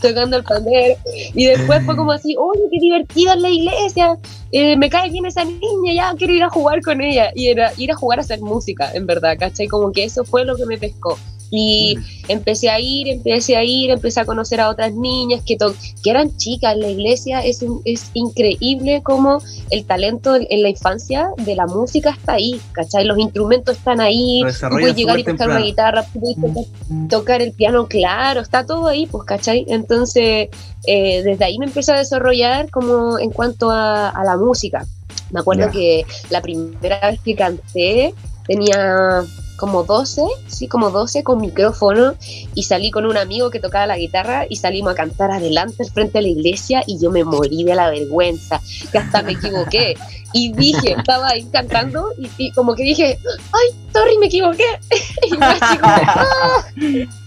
[0.02, 0.96] Tocando el pandero
[1.34, 4.18] y después fue como así, oye, qué divertida es la iglesia,
[4.54, 7.32] eh, me cae bien esa niña, ya quiero ir a jugar con ella.
[7.36, 9.68] Y era ir a jugar a hacer música, en verdad, ¿cachai?
[9.68, 11.18] Como que eso fue lo que me pescó.
[11.50, 11.96] Y
[12.28, 16.10] empecé a ir, empecé a ir, empecé a conocer a otras niñas que, to- que
[16.10, 17.40] eran chicas en la iglesia.
[17.46, 19.40] Es, un- es increíble como
[19.72, 23.06] el talento en, en la infancia de la música está ahí, ¿cachai?
[23.06, 26.64] Los instrumentos están ahí, tú puedes llegar y tocar una guitarra, puedes tocar
[27.10, 29.66] tocar el piano, claro, está todo ahí, pues, ¿cachai?
[29.70, 30.50] Entonces,
[30.86, 34.86] eh, desde ahí me empecé a desarrollar como en cuanto a, a la música.
[35.32, 38.14] Me acuerdo que la primera vez que canté
[38.48, 39.24] tenía
[39.58, 42.14] como 12, sí, como 12 con micrófono
[42.56, 46.20] y salí con un amigo que tocaba la guitarra y salimos a cantar adelante frente
[46.20, 49.98] de la iglesia y yo me morí de la vergüenza, que hasta me equivoqué.
[50.34, 53.18] Y dije, estaba ahí cantando y, y como que dije,
[53.52, 54.66] ay, sorry, me equivoqué.
[55.26, 56.66] y yo así como, "Ah".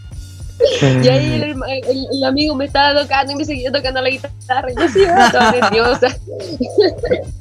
[1.02, 4.68] Y ahí el, el- el amigo me estaba tocando y me seguía tocando la guitarra
[4.70, 6.08] y yo toda nerviosa.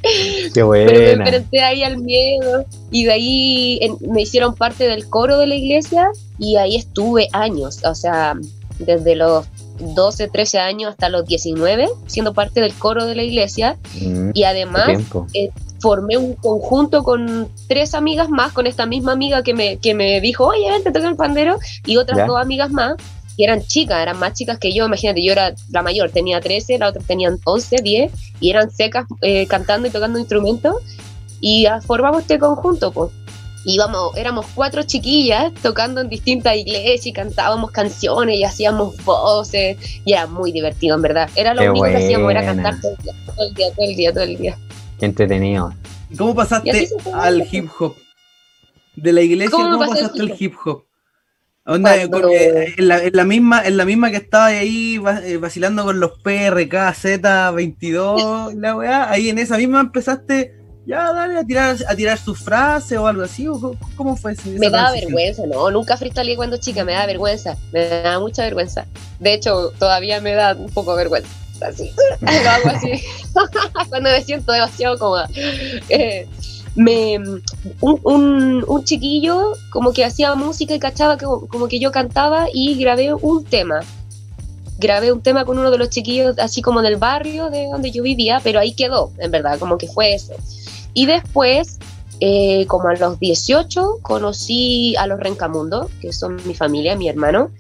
[0.01, 1.23] Qué Pero me buena.
[1.25, 5.55] enfrenté ahí al miedo y de ahí en- me hicieron parte del coro de la
[5.55, 8.35] iglesia y ahí estuve años, o sea,
[8.79, 9.45] desde los
[9.79, 14.43] 12, 13 años hasta los 19, siendo parte del coro de la iglesia Mm, y
[14.43, 14.87] además.
[15.79, 20.21] Formé un conjunto con tres amigas más, con esta misma amiga que me, que me
[20.21, 22.25] dijo, oye, ven, te toca el pandero, y otras Ya.
[22.25, 22.95] dos amigas más,
[23.37, 26.77] que eran chicas, eran más chicas que yo, imagínate, yo era la mayor, tenía 13,
[26.77, 28.11] la otra tenían 11, 10,
[28.41, 30.75] y eran secas eh, cantando y tocando instrumentos,
[31.41, 33.11] y formamos este conjunto, pues.
[33.65, 40.13] Íbamos, éramos cuatro chiquillas tocando en distintas iglesias y cantábamos canciones y hacíamos voces y
[40.13, 41.29] era muy divertido en verdad.
[41.35, 43.85] Era lo Qué único que hacíamos, era cantar todo el día, todo el día, todo
[43.85, 44.57] el día, todo el día.
[44.99, 45.73] Qué entretenido.
[46.09, 47.95] ¿Y ¿Cómo pasaste al hip hop?
[48.95, 50.83] De la iglesia, ¿Cómo ¿cómo, me pasé al pasaste al hip hop?
[51.65, 54.99] Onda, Cuando- con- eh, en, la, en la misma, en la misma que estaba ahí
[55.23, 60.55] eh, vacilando con los PRK, Z22, la weá, ahí en esa misma empezaste,
[60.87, 64.31] ya dale a tirar, a tirar sus frases o algo así, o cómo- ¿cómo fue
[64.33, 65.13] ese- esa Me daba transición?
[65.15, 68.87] vergüenza, no, nunca freestyleé cuando chica, me da vergüenza, me da mucha vergüenza.
[69.19, 71.29] De hecho, todavía me da un poco vergüenza,
[71.61, 71.91] así,
[72.21, 72.91] lo hago así,
[73.89, 75.29] cuando me siento demasiado cómoda.
[75.89, 76.27] Eh,
[76.75, 77.41] me, un,
[77.81, 82.75] un, un chiquillo como que hacía música y cachaba que, como que yo cantaba y
[82.79, 83.81] grabé un tema.
[84.77, 88.01] Grabé un tema con uno de los chiquillos así como del barrio de donde yo
[88.01, 90.33] vivía, pero ahí quedó, en verdad, como que fue eso.
[90.93, 91.79] Y después
[92.21, 97.51] eh, como a los 18 conocí a los Rencamundo, que son mi familia, mi hermano,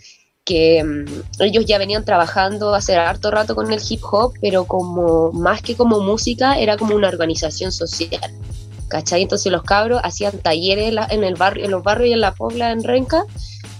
[0.49, 5.31] que mm, ellos ya venían trabajando hace harto rato con el hip hop, pero como
[5.31, 8.33] más que como música, era como una organización social.
[8.87, 9.21] ¿Cachai?
[9.21, 12.71] Entonces los cabros hacían talleres en el barrio, en los barrios y en la pobla
[12.71, 13.23] en Renca,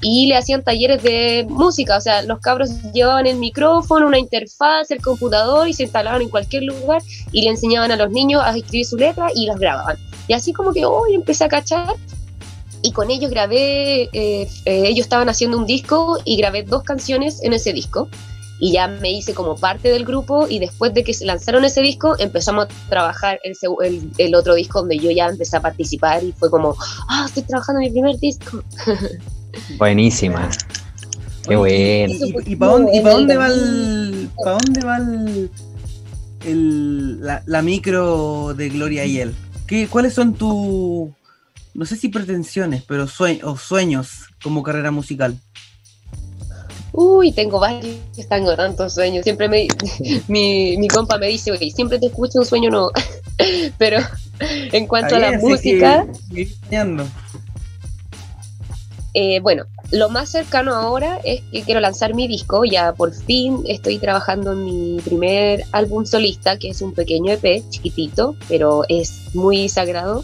[0.02, 4.92] y le hacían talleres de música, o sea, los cabros llevaban el micrófono, una interfaz,
[4.92, 7.02] el computador y se instalaban en cualquier lugar
[7.32, 9.98] y le enseñaban a los niños a escribir su letra y las grababan.
[10.28, 11.96] Y así como que hoy empecé a cachar
[12.82, 17.42] y con ellos grabé, eh, eh, ellos estaban haciendo un disco y grabé dos canciones
[17.44, 18.08] en ese disco.
[18.62, 21.80] y ya me hice como parte del grupo y después de que se lanzaron ese
[21.82, 26.22] disco empezamos a trabajar el, el, el otro disco donde yo ya empecé a participar
[26.26, 26.76] y fue como,
[27.08, 28.62] ah, estoy trabajando en mi primer disco.
[29.78, 30.50] Buenísima.
[31.48, 32.14] Qué bueno.
[32.14, 34.30] ¿Y, y, para dónde, y pa' dónde va el.
[34.44, 35.52] ¿Para dónde va el,
[36.46, 39.34] el- la, la micro de Gloria y él?
[39.68, 41.10] ¿Qué, ¿Cuáles son tus.
[41.74, 45.38] No sé si pretensiones, pero sue- o sueños como carrera musical?
[46.92, 47.96] Uy, tengo varios,
[48.28, 49.24] tengo tantos sueños.
[49.24, 49.68] Siempre me,
[50.28, 52.92] mi, mi compa me dice, oye, siempre te escucho un sueño nuevo.
[53.78, 54.00] Pero
[54.40, 56.48] en cuanto a la música, que-
[59.14, 62.64] eh, bueno, lo más cercano ahora es que quiero lanzar mi disco.
[62.66, 67.64] Ya por fin estoy trabajando en mi primer álbum solista, que es un pequeño EP,
[67.70, 70.24] chiquitito, pero es muy sagrado.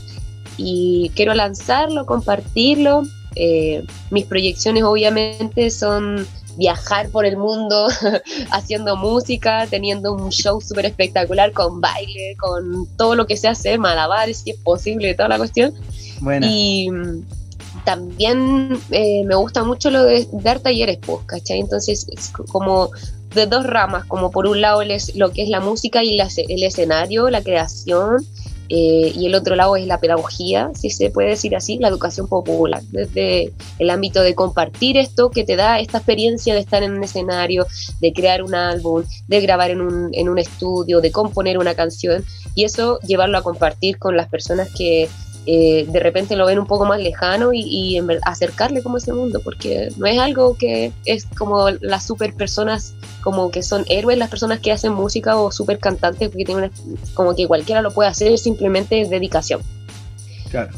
[0.58, 3.04] Y quiero lanzarlo, compartirlo.
[3.36, 6.26] Eh, mis proyecciones obviamente son
[6.58, 7.88] viajar por el mundo
[8.52, 13.78] haciendo música, teniendo un show súper espectacular con baile, con todo lo que se hace,
[13.78, 15.74] malabares si es posible, toda la cuestión.
[16.50, 17.24] Y mm,
[17.84, 21.60] también eh, me gusta mucho lo de dar talleres, pues, ¿cachai?
[21.60, 22.90] Entonces es co- como
[23.34, 26.16] de dos ramas, como por un lado el es- lo que es la música y
[26.16, 28.26] la el escenario, la creación,
[28.70, 32.28] eh, y el otro lado es la pedagogía, si se puede decir así, la educación
[32.28, 36.94] popular, desde el ámbito de compartir esto que te da esta experiencia de estar en
[36.94, 37.68] un escenario,
[38.02, 42.26] de crear un álbum, de grabar en un, en un estudio, de componer una canción,
[42.56, 45.10] y eso llevarlo a compartir con las personas que
[45.46, 49.42] eh, de repente lo ven un poco más lejano y, en acercarle como ese mundo,
[49.44, 54.30] porque no es algo que es como las super personas, como que son héroes las
[54.30, 58.10] personas que hacen música o super cantantes, porque tienen una- como que cualquiera lo puede
[58.10, 59.62] hacer, simplemente dedicación.
[60.50, 60.72] Claro.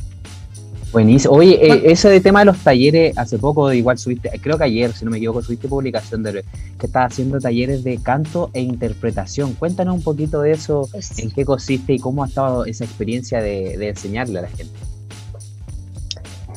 [0.91, 1.34] Buenísimo.
[1.34, 4.93] Oye, eh, ese de tema de los talleres, hace poco igual subiste, creo que ayer,
[4.93, 6.45] si no me equivoco, subiste publicación de
[6.80, 9.54] que estás haciendo talleres de canto e interpretación.
[9.54, 13.41] Cuéntanos un poquito de eso, Es- en qué consiste y cómo ha estado esa experiencia
[13.41, 14.73] de, de enseñarle a la gente.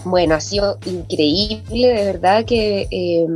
[0.04, 3.26] Bueno, ha sido increíble, de verdad que eh,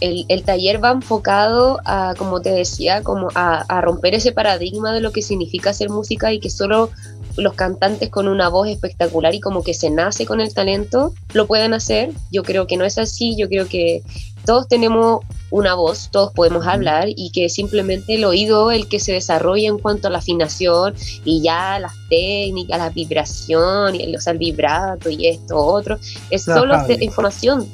[0.00, 4.92] el, el taller va enfocado a, como te decía, como a, a romper ese paradigma
[4.92, 6.90] de lo que significa hacer música y que solo
[7.36, 11.46] los cantantes con una voz espectacular y como que se nace con el talento lo
[11.46, 12.10] pueden hacer.
[12.30, 14.02] Yo creo que no es así, yo creo que
[14.44, 19.12] todos tenemos una voz, todos podemos hablar y que simplemente el oído el que se
[19.12, 24.20] desarrolla en cuanto a la afinación y ya las técnicas, la vibración, y el, o
[24.20, 25.98] sea, el vibrato y esto, otro,
[26.30, 27.68] es solo información.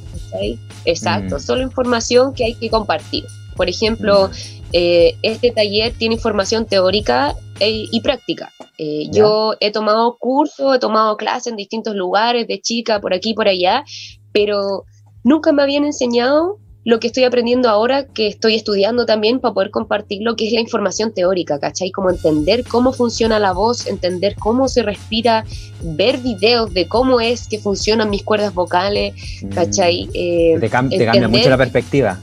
[0.84, 1.40] Exacto, Mm.
[1.40, 3.24] solo información que hay que compartir.
[3.56, 4.30] Por ejemplo,
[4.72, 8.52] eh, este taller tiene información teórica eh, y práctica.
[8.78, 13.34] Eh, yo he tomado cursos, he tomado clases en distintos lugares, de chica, por aquí,
[13.34, 13.84] por allá,
[14.32, 14.84] pero
[15.24, 19.70] nunca me habían enseñado lo que estoy aprendiendo ahora, que estoy estudiando también para poder
[19.70, 21.90] compartir lo que es la información teórica, ¿cachai?
[21.90, 25.44] Como entender cómo funciona la voz, entender cómo se respira,
[25.82, 29.12] ver videos de cómo es que funcionan mis cuerdas vocales,
[29.54, 30.08] ¿cachai?
[30.14, 30.60] Eh, Mm.
[30.60, 32.18] Te, cam- te cambia mucho la perspectiva.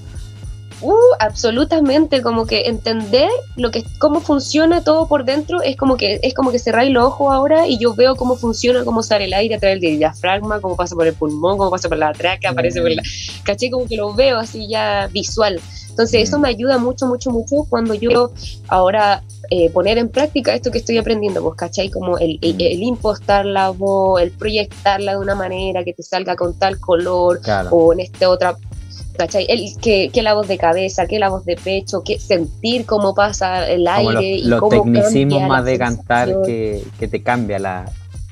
[0.81, 6.19] Uh, absolutamente, como que entender lo que cómo funciona todo por dentro es como que
[6.21, 9.33] es como que cerráis los ojos ahora y yo veo cómo funciona, cómo sale el
[9.33, 12.51] aire a través del diafragma, cómo pasa por el pulmón, cómo pasa por la tráquea,
[12.51, 13.01] aparece por la,
[13.43, 15.59] caché como que lo veo así ya visual.
[15.89, 16.41] Entonces eso Mm.
[16.41, 18.31] me ayuda mucho, mucho, mucho cuando yo
[18.67, 21.89] ahora eh, poner en práctica esto que estoy aprendiendo, pues, ¿cachai?
[21.89, 22.61] Como el, el, Mm.
[22.61, 27.39] el impostar la voz, el proyectarla de una manera que te salga con tal color,
[27.41, 27.69] Claro.
[27.71, 28.57] o en este otra,
[29.17, 29.45] ¿cachai?
[29.49, 33.13] El, que, que la voz de cabeza, que la voz de pecho, que sentir cómo
[33.13, 37.21] pasa el Como los, aire y los cómo tecnicismos más de cantar que, que te
[37.21, 37.85] cambia la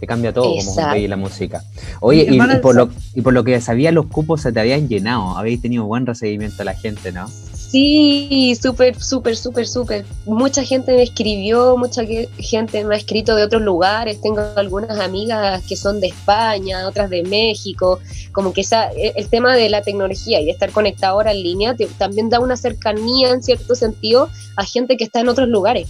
[0.04, 0.96] te cambia todo como Exacto.
[0.96, 1.64] veis la música.
[2.02, 5.38] Oye, y, por lo, y por lo que sabía, los cupos se te habían llenado.
[5.38, 7.30] Habéis tenido buen recibimiento de la gente, ¿no?
[7.74, 10.06] Sí, súper, súper, súper, súper.
[10.28, 12.04] Mucha gente me escribió, mucha
[12.38, 14.22] gente me ha escrito de otros lugares.
[14.22, 18.00] Tengo algunas amigas que son de España, otras de México.
[18.32, 21.42] Como que esa, e- el tema de la tecnología y de estar conectado ahora en
[21.42, 25.48] línea te- también da una cercanía en cierto sentido a gente que está en otros
[25.50, 25.88] lugares.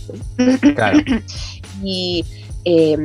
[0.76, 1.00] Claro.
[1.84, 2.24] y
[2.64, 2.96] eh,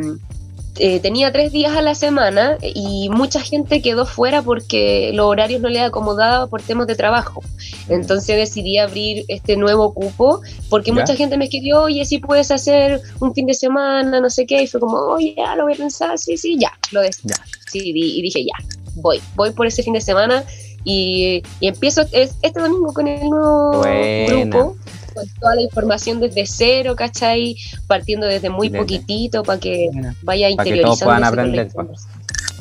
[0.78, 5.60] eh, tenía tres días a la semana y mucha gente quedó fuera porque los horarios
[5.60, 7.42] no le acomodaba por temas de trabajo.
[7.88, 10.94] Entonces decidí abrir este nuevo cupo porque Ya.
[11.00, 14.62] mucha gente me escribió, oye, si puedes hacer un fin de semana, no sé qué,
[14.62, 18.22] y fue como, oye, ya lo voy a pensar, sí, sí, ya, lo decidí y
[18.22, 18.54] dije, ya,
[18.96, 20.44] voy, voy por ese fin de semana
[20.84, 24.26] y, y empiezo es- este domingo con el nuevo Buena.
[24.56, 24.76] grupo
[25.18, 27.56] con toda la información desde cero, ¿cachai?
[27.86, 30.14] Partiendo desde muy poquitito para que Buena.
[30.22, 31.04] vaya Para que todos interiorizando.
[31.04, 31.68] puedan aprender.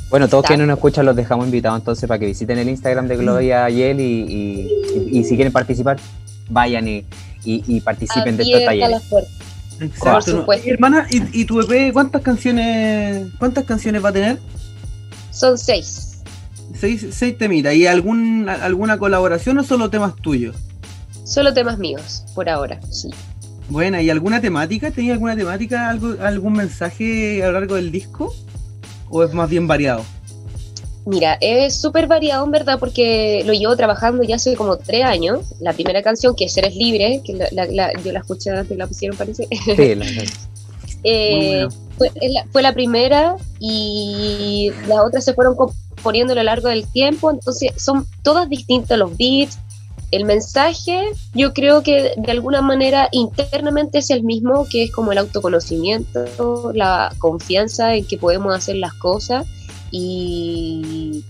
[0.09, 3.17] Bueno, todos quienes nos escuchan los dejamos invitados entonces para que visiten el Instagram de
[3.17, 4.71] Gloria y él y, y-
[5.11, 5.97] y- y si quieren participar,
[6.49, 7.03] vayan y,
[7.43, 8.89] y- y participen de estos talleres.
[8.91, 9.33] las puertas.
[9.81, 10.11] Exacto.
[10.11, 10.69] Por supuesto.
[10.69, 14.39] Hermana, ¿y, y tu EP cuántas canciones cuántas canciones va a tener?
[15.31, 16.19] Son seis.
[16.79, 17.75] Seis, seis temitas.
[17.75, 20.55] ¿Y algún, alguna colaboración o solo temas tuyos?
[21.27, 23.09] Solo temas míos, por ahora, sí.
[23.69, 24.91] Buena, ¿y alguna temática?
[24.91, 28.33] ¿Tenía alguna temática, algo, algún mensaje a lo largo del disco?
[29.09, 30.03] ¿O es más bien variado?
[31.05, 35.53] Mira, es súper variado en verdad porque lo llevo trabajando ya hace como tres años.
[35.59, 38.67] La primera canción, que es Seres Libre, que la- la- la- yo la escuché antes
[38.69, 39.47] que la pusieron, parece.
[39.75, 40.05] Sí, la-
[41.03, 41.67] Eh,
[41.97, 42.11] fue,
[42.51, 47.71] fue la primera y las otras se fueron componiendo a lo largo del tiempo, entonces
[47.77, 49.57] son todas distintas los beats.
[50.09, 55.11] El mensaje, yo creo que de alguna manera internamente es el mismo, que es como
[55.11, 59.45] el autoconocimiento, la confianza en que podemos hacer las cosas
[59.91, 61.25] y,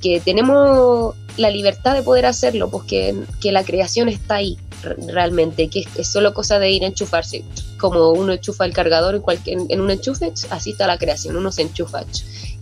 [0.00, 3.14] que tenemos la libertad de poder hacerlo, pues que,
[3.52, 7.44] la creación está ahí re- realmente, que es, solo cosa de ir a enchufarse
[7.78, 11.52] como uno enchufa el cargador en, cualquier, en un enchufe, así está la creación, uno
[11.52, 12.04] se enchufa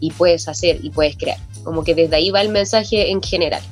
[0.00, 1.38] y puedes hacer y puedes crear.
[1.62, 3.62] Como que desde ahí va el mensaje en general.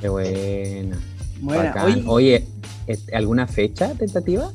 [0.00, 1.09] Qué.
[1.40, 1.84] Bacán.
[1.86, 2.46] Oye, Oye,
[2.86, 4.50] ¿est- ¿alguna fecha tentativa?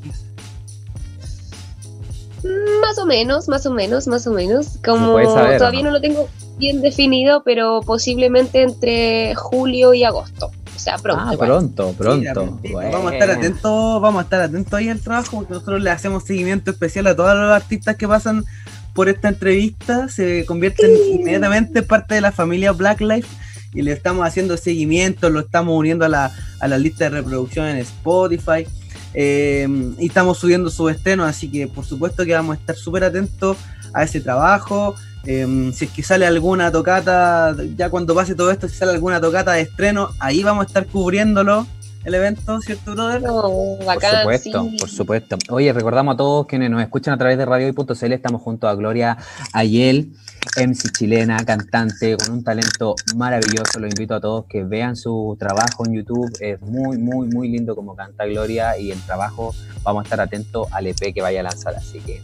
[2.80, 4.78] Más o menos, más o menos, más o menos.
[4.84, 5.88] Como saber, todavía ¿o no?
[5.90, 5.96] no?
[5.96, 6.28] lo tengo
[6.58, 10.50] bien definido, pero posiblemente entre julio y agosto.
[10.74, 11.24] O sea, pronto.
[11.26, 12.58] ah, pronto, pronto.
[12.72, 16.24] vamos a estar atentos, vamos a estar atentos ahí al trabajo, porque nosotros le hacemos
[16.24, 18.44] seguimiento especial a todos los artistas que pasan
[18.92, 23.28] por esta entrevista, se convierten inmediatamente en parte de la familia Black Life
[23.76, 27.66] y le estamos haciendo seguimiento, lo estamos uniendo a la, a la lista de reproducción
[27.66, 28.66] en Spotify.
[29.14, 29.68] eh,
[29.98, 33.56] y estamos subiendo su estreno, así que por supuesto que vamos a estar súper atentos
[33.92, 34.94] a ese trabajo.
[35.26, 39.20] eh, si es que sale alguna tocata, ya cuando pase todo esto, si sale alguna
[39.20, 41.66] tocata de estreno, ahí vamos a estar cubriéndolo
[42.06, 43.20] el evento, ¿cierto, brother?
[43.20, 44.76] No, Por bacán, supuesto, sí.
[44.78, 45.36] por supuesto.
[45.50, 49.18] Oye, recordamos a todos quienes nos escuchan a través de radiohoy.cl, estamos junto a Gloria
[49.52, 50.12] Ayel,
[50.56, 53.80] MC chilena, cantante, con un talento maravilloso.
[53.80, 56.30] Los invito a todos que vean su trabajo en YouTube.
[56.38, 59.52] Es muy, muy, muy lindo como canta Gloria y el trabajo,
[59.82, 61.74] vamos a estar atentos al EP que vaya a lanzar.
[61.74, 62.22] Así que,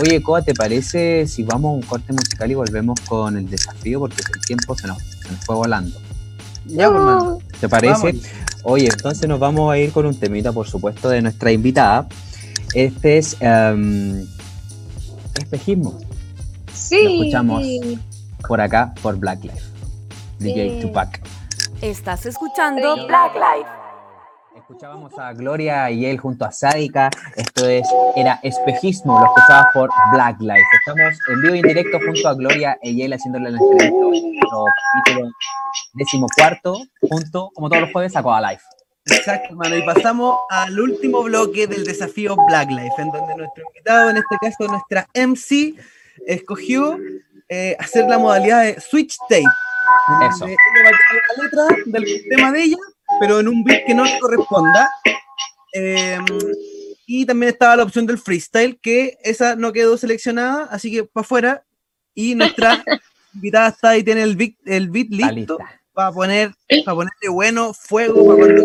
[0.00, 3.98] oye, Coa, ¿te parece si vamos a un corte musical y volvemos con el desafío?
[3.98, 6.05] Porque el tiempo se nos, se nos fue volando.
[6.66, 7.38] Ya, pues, hermano.
[7.60, 8.12] ¿Te parece?
[8.12, 8.22] Vamos.
[8.64, 12.06] Oye, entonces nos vamos a ir con un temita, por supuesto, de nuestra invitada.
[12.74, 14.26] Este es em,
[15.38, 15.98] Espejismo,
[16.72, 17.02] Sí.
[17.04, 17.62] Lo escuchamos.
[18.48, 19.60] por acá, por Black Life.
[20.38, 20.86] DJ Sí.
[20.86, 21.20] Tupac.
[21.80, 23.70] Estás escuchando Black Life.
[24.68, 27.08] Escuchábamos a Gloria y él junto a Sádica.
[27.36, 27.86] Esto es,
[28.16, 30.64] era Espejismo, lo escuchabas por Black Life.
[30.84, 34.64] Estamos en vivo y en directo junto a Gloria y él haciéndole la entrevista nuestro
[35.04, 35.30] capítulo
[35.94, 38.64] decimocuarto, junto, como todos los jueves, a Coda Life.
[39.04, 39.76] Exacto, hermano.
[39.76, 44.36] Y pasamos al último bloque del desafío Black Life, en donde nuestro invitado, en este
[44.40, 45.76] caso nuestra MC,
[46.26, 46.98] escogió
[47.48, 49.44] eh, hacer la modalidad de Switch Tape.
[50.28, 50.44] Eso.
[50.44, 50.56] tocar
[51.36, 52.76] la letra del tema de ella,
[53.20, 54.90] pero en un beat que no le corresponda.
[55.72, 56.18] Eh,
[57.06, 61.22] y también estaba la opción del freestyle, que esa no quedó seleccionada, así que para
[61.22, 61.64] afuera.
[62.14, 62.82] Y nuestra
[63.34, 65.58] invitada está ahí, tiene el beat, el beat listo
[65.96, 66.52] para poner,
[66.84, 68.62] para ponerle bueno, fuego, para cuando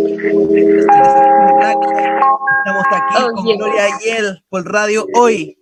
[2.60, 3.56] estamos aquí Oh, con yeah.
[3.56, 5.58] Gloria Ayel por radio hoy.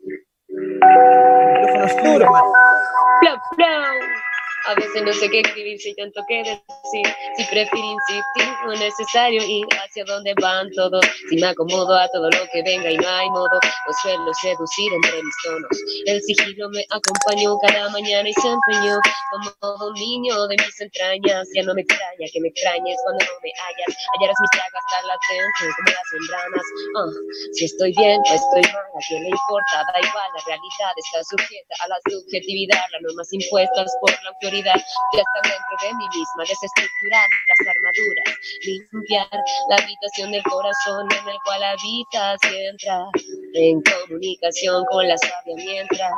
[3.21, 4.18] Flow, flow.
[4.65, 7.07] A veces no sé qué escribir, si tanto que decir.
[7.37, 11.05] Si prefiero insistir, no es necesario ir hacia donde van todos.
[11.29, 14.91] Si me acomodo a todo lo que venga y no hay modo, no suelo seducir
[14.93, 15.77] entre mis tonos.
[16.05, 18.99] El sigilo me acompañó cada mañana y se empeñó
[19.31, 21.47] como un niño de mis entrañas.
[21.55, 23.95] Ya no me extraña que me extrañes cuando no me hallas.
[24.13, 26.65] Hallarás mis llagas tan latentes como las membranas.
[26.99, 27.11] Ah,
[27.53, 31.23] si estoy bien o estoy mal, a quién le importa, da igual, la realidad está
[31.23, 36.05] sujeta a la subjetividad, las normas impuestas por la autoridad ya están dentro de mí
[36.15, 38.29] misma, desestructurar las armaduras,
[38.65, 43.05] limpiar la habitación del corazón en el cual habitas y entrar
[43.53, 46.11] en comunicación con la sabia mientras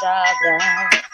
[0.00, 1.06] sabrás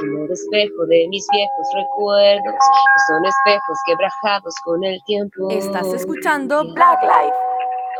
[0.00, 5.50] que me despejo de mis viejos recuerdos, que son espejos quebrajados con el tiempo.
[5.50, 7.36] Estás escuchando Black Life.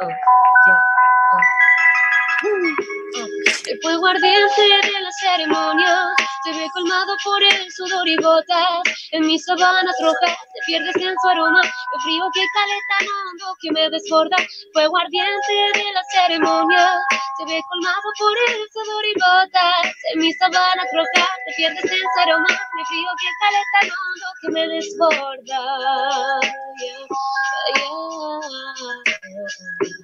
[0.02, 0.45] Oh.
[3.66, 3.70] Oh.
[3.70, 6.08] El fuego ardiente de la ceremonia
[6.44, 8.82] se ve colmado por el sudor y gotas.
[9.12, 11.62] En mis sabanas rojas te pierdes en su aroma.
[11.62, 14.36] El frío que cale tan hondo que me desborda.
[14.72, 17.00] Fuego ardiente de la ceremonia
[17.38, 19.94] se ve colmado por el sudor y gotas.
[20.14, 22.48] En mis sabanas rojas te pierdes en su aroma.
[22.48, 25.60] El frío que cale tan hondo que me desborda.
[26.78, 28.40] Yeah,
[29.80, 29.95] yeah.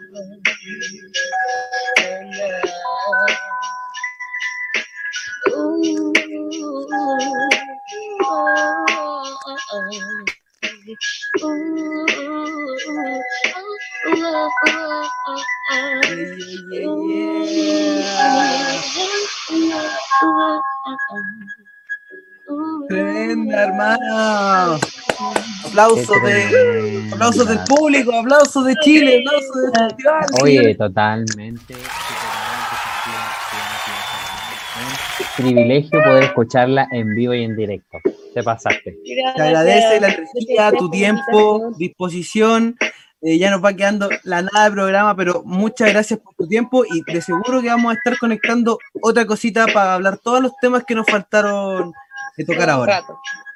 [22.88, 24.78] Tremenda, hermano.
[25.64, 30.26] Aplausos de, aplausos del público, aplausos de Chile, aplausos del festival.
[30.42, 31.74] Oye, totalmente.
[35.38, 37.98] Un privilegio poder escucharla en vivo y en directo.
[38.34, 38.98] Te pasaste.
[39.36, 42.76] Te agradece la energía, tu tiempo, disposición.
[43.24, 46.84] Eh, ya nos va quedando la nada de programa, pero muchas gracias por tu tiempo
[46.84, 50.82] y de seguro que vamos a estar conectando otra cosita para hablar todos los temas
[50.84, 51.92] que nos faltaron
[52.36, 53.02] de tocar ahora.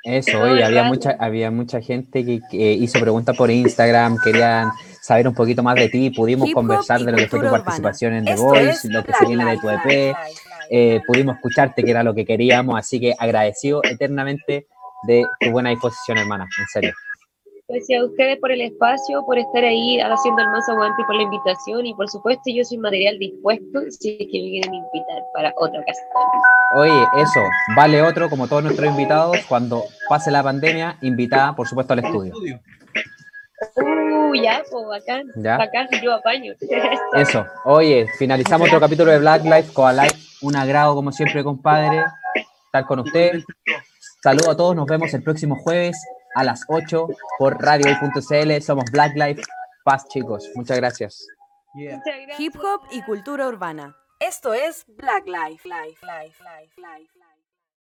[0.03, 4.71] Eso, el había mucha, había mucha gente que, que hizo preguntas por Instagram, querían
[5.07, 8.15] saber un poquito más de ti, pudimos conversar y de lo que fue tu participación
[8.15, 9.69] en The Voice, lo que se viene de tu.
[9.69, 10.17] EP,
[10.71, 14.67] eh, pudimos escucharte, que era lo que queríamos, así que agradecido eternamente
[15.07, 16.93] de tu buena disposición, hermana, en serio.
[17.69, 21.17] Gracias a ustedes por el espacio, por estar ahí haciendo el más aguante y por
[21.17, 21.85] la invitación.
[21.85, 25.81] Y por supuesto, yo soy material dispuesto si es que me quieren invitar para otra
[25.81, 26.07] ocasión.
[26.77, 27.41] Oye, eso,
[27.75, 32.35] vale otro, como todos nuestros invitados, cuando pase la pandemia, invitada, por supuesto, al estudio.
[32.37, 35.27] Uh, ya, pues bacán.
[35.35, 35.57] ¿Ya?
[35.57, 36.55] Bacán, yo apaño.
[37.17, 40.15] Eso, oye, finalizamos otro capítulo de Black Life con Life.
[40.43, 42.05] Un agrado, como siempre, compadre,
[42.67, 43.43] estar con usted.
[44.23, 45.97] Saludos a todos, nos vemos el próximo jueves
[46.37, 47.09] a las 8
[47.39, 48.63] por radio.cl.
[48.63, 49.43] Somos Black Life.
[49.85, 50.49] Paz, chicos.
[50.55, 51.27] Muchas gracias.
[51.75, 52.03] Yeah.
[52.39, 53.97] Hip hop y cultura urbana.
[54.21, 56.43] Esto es Black life, life, life,
[56.81, 57.16] life.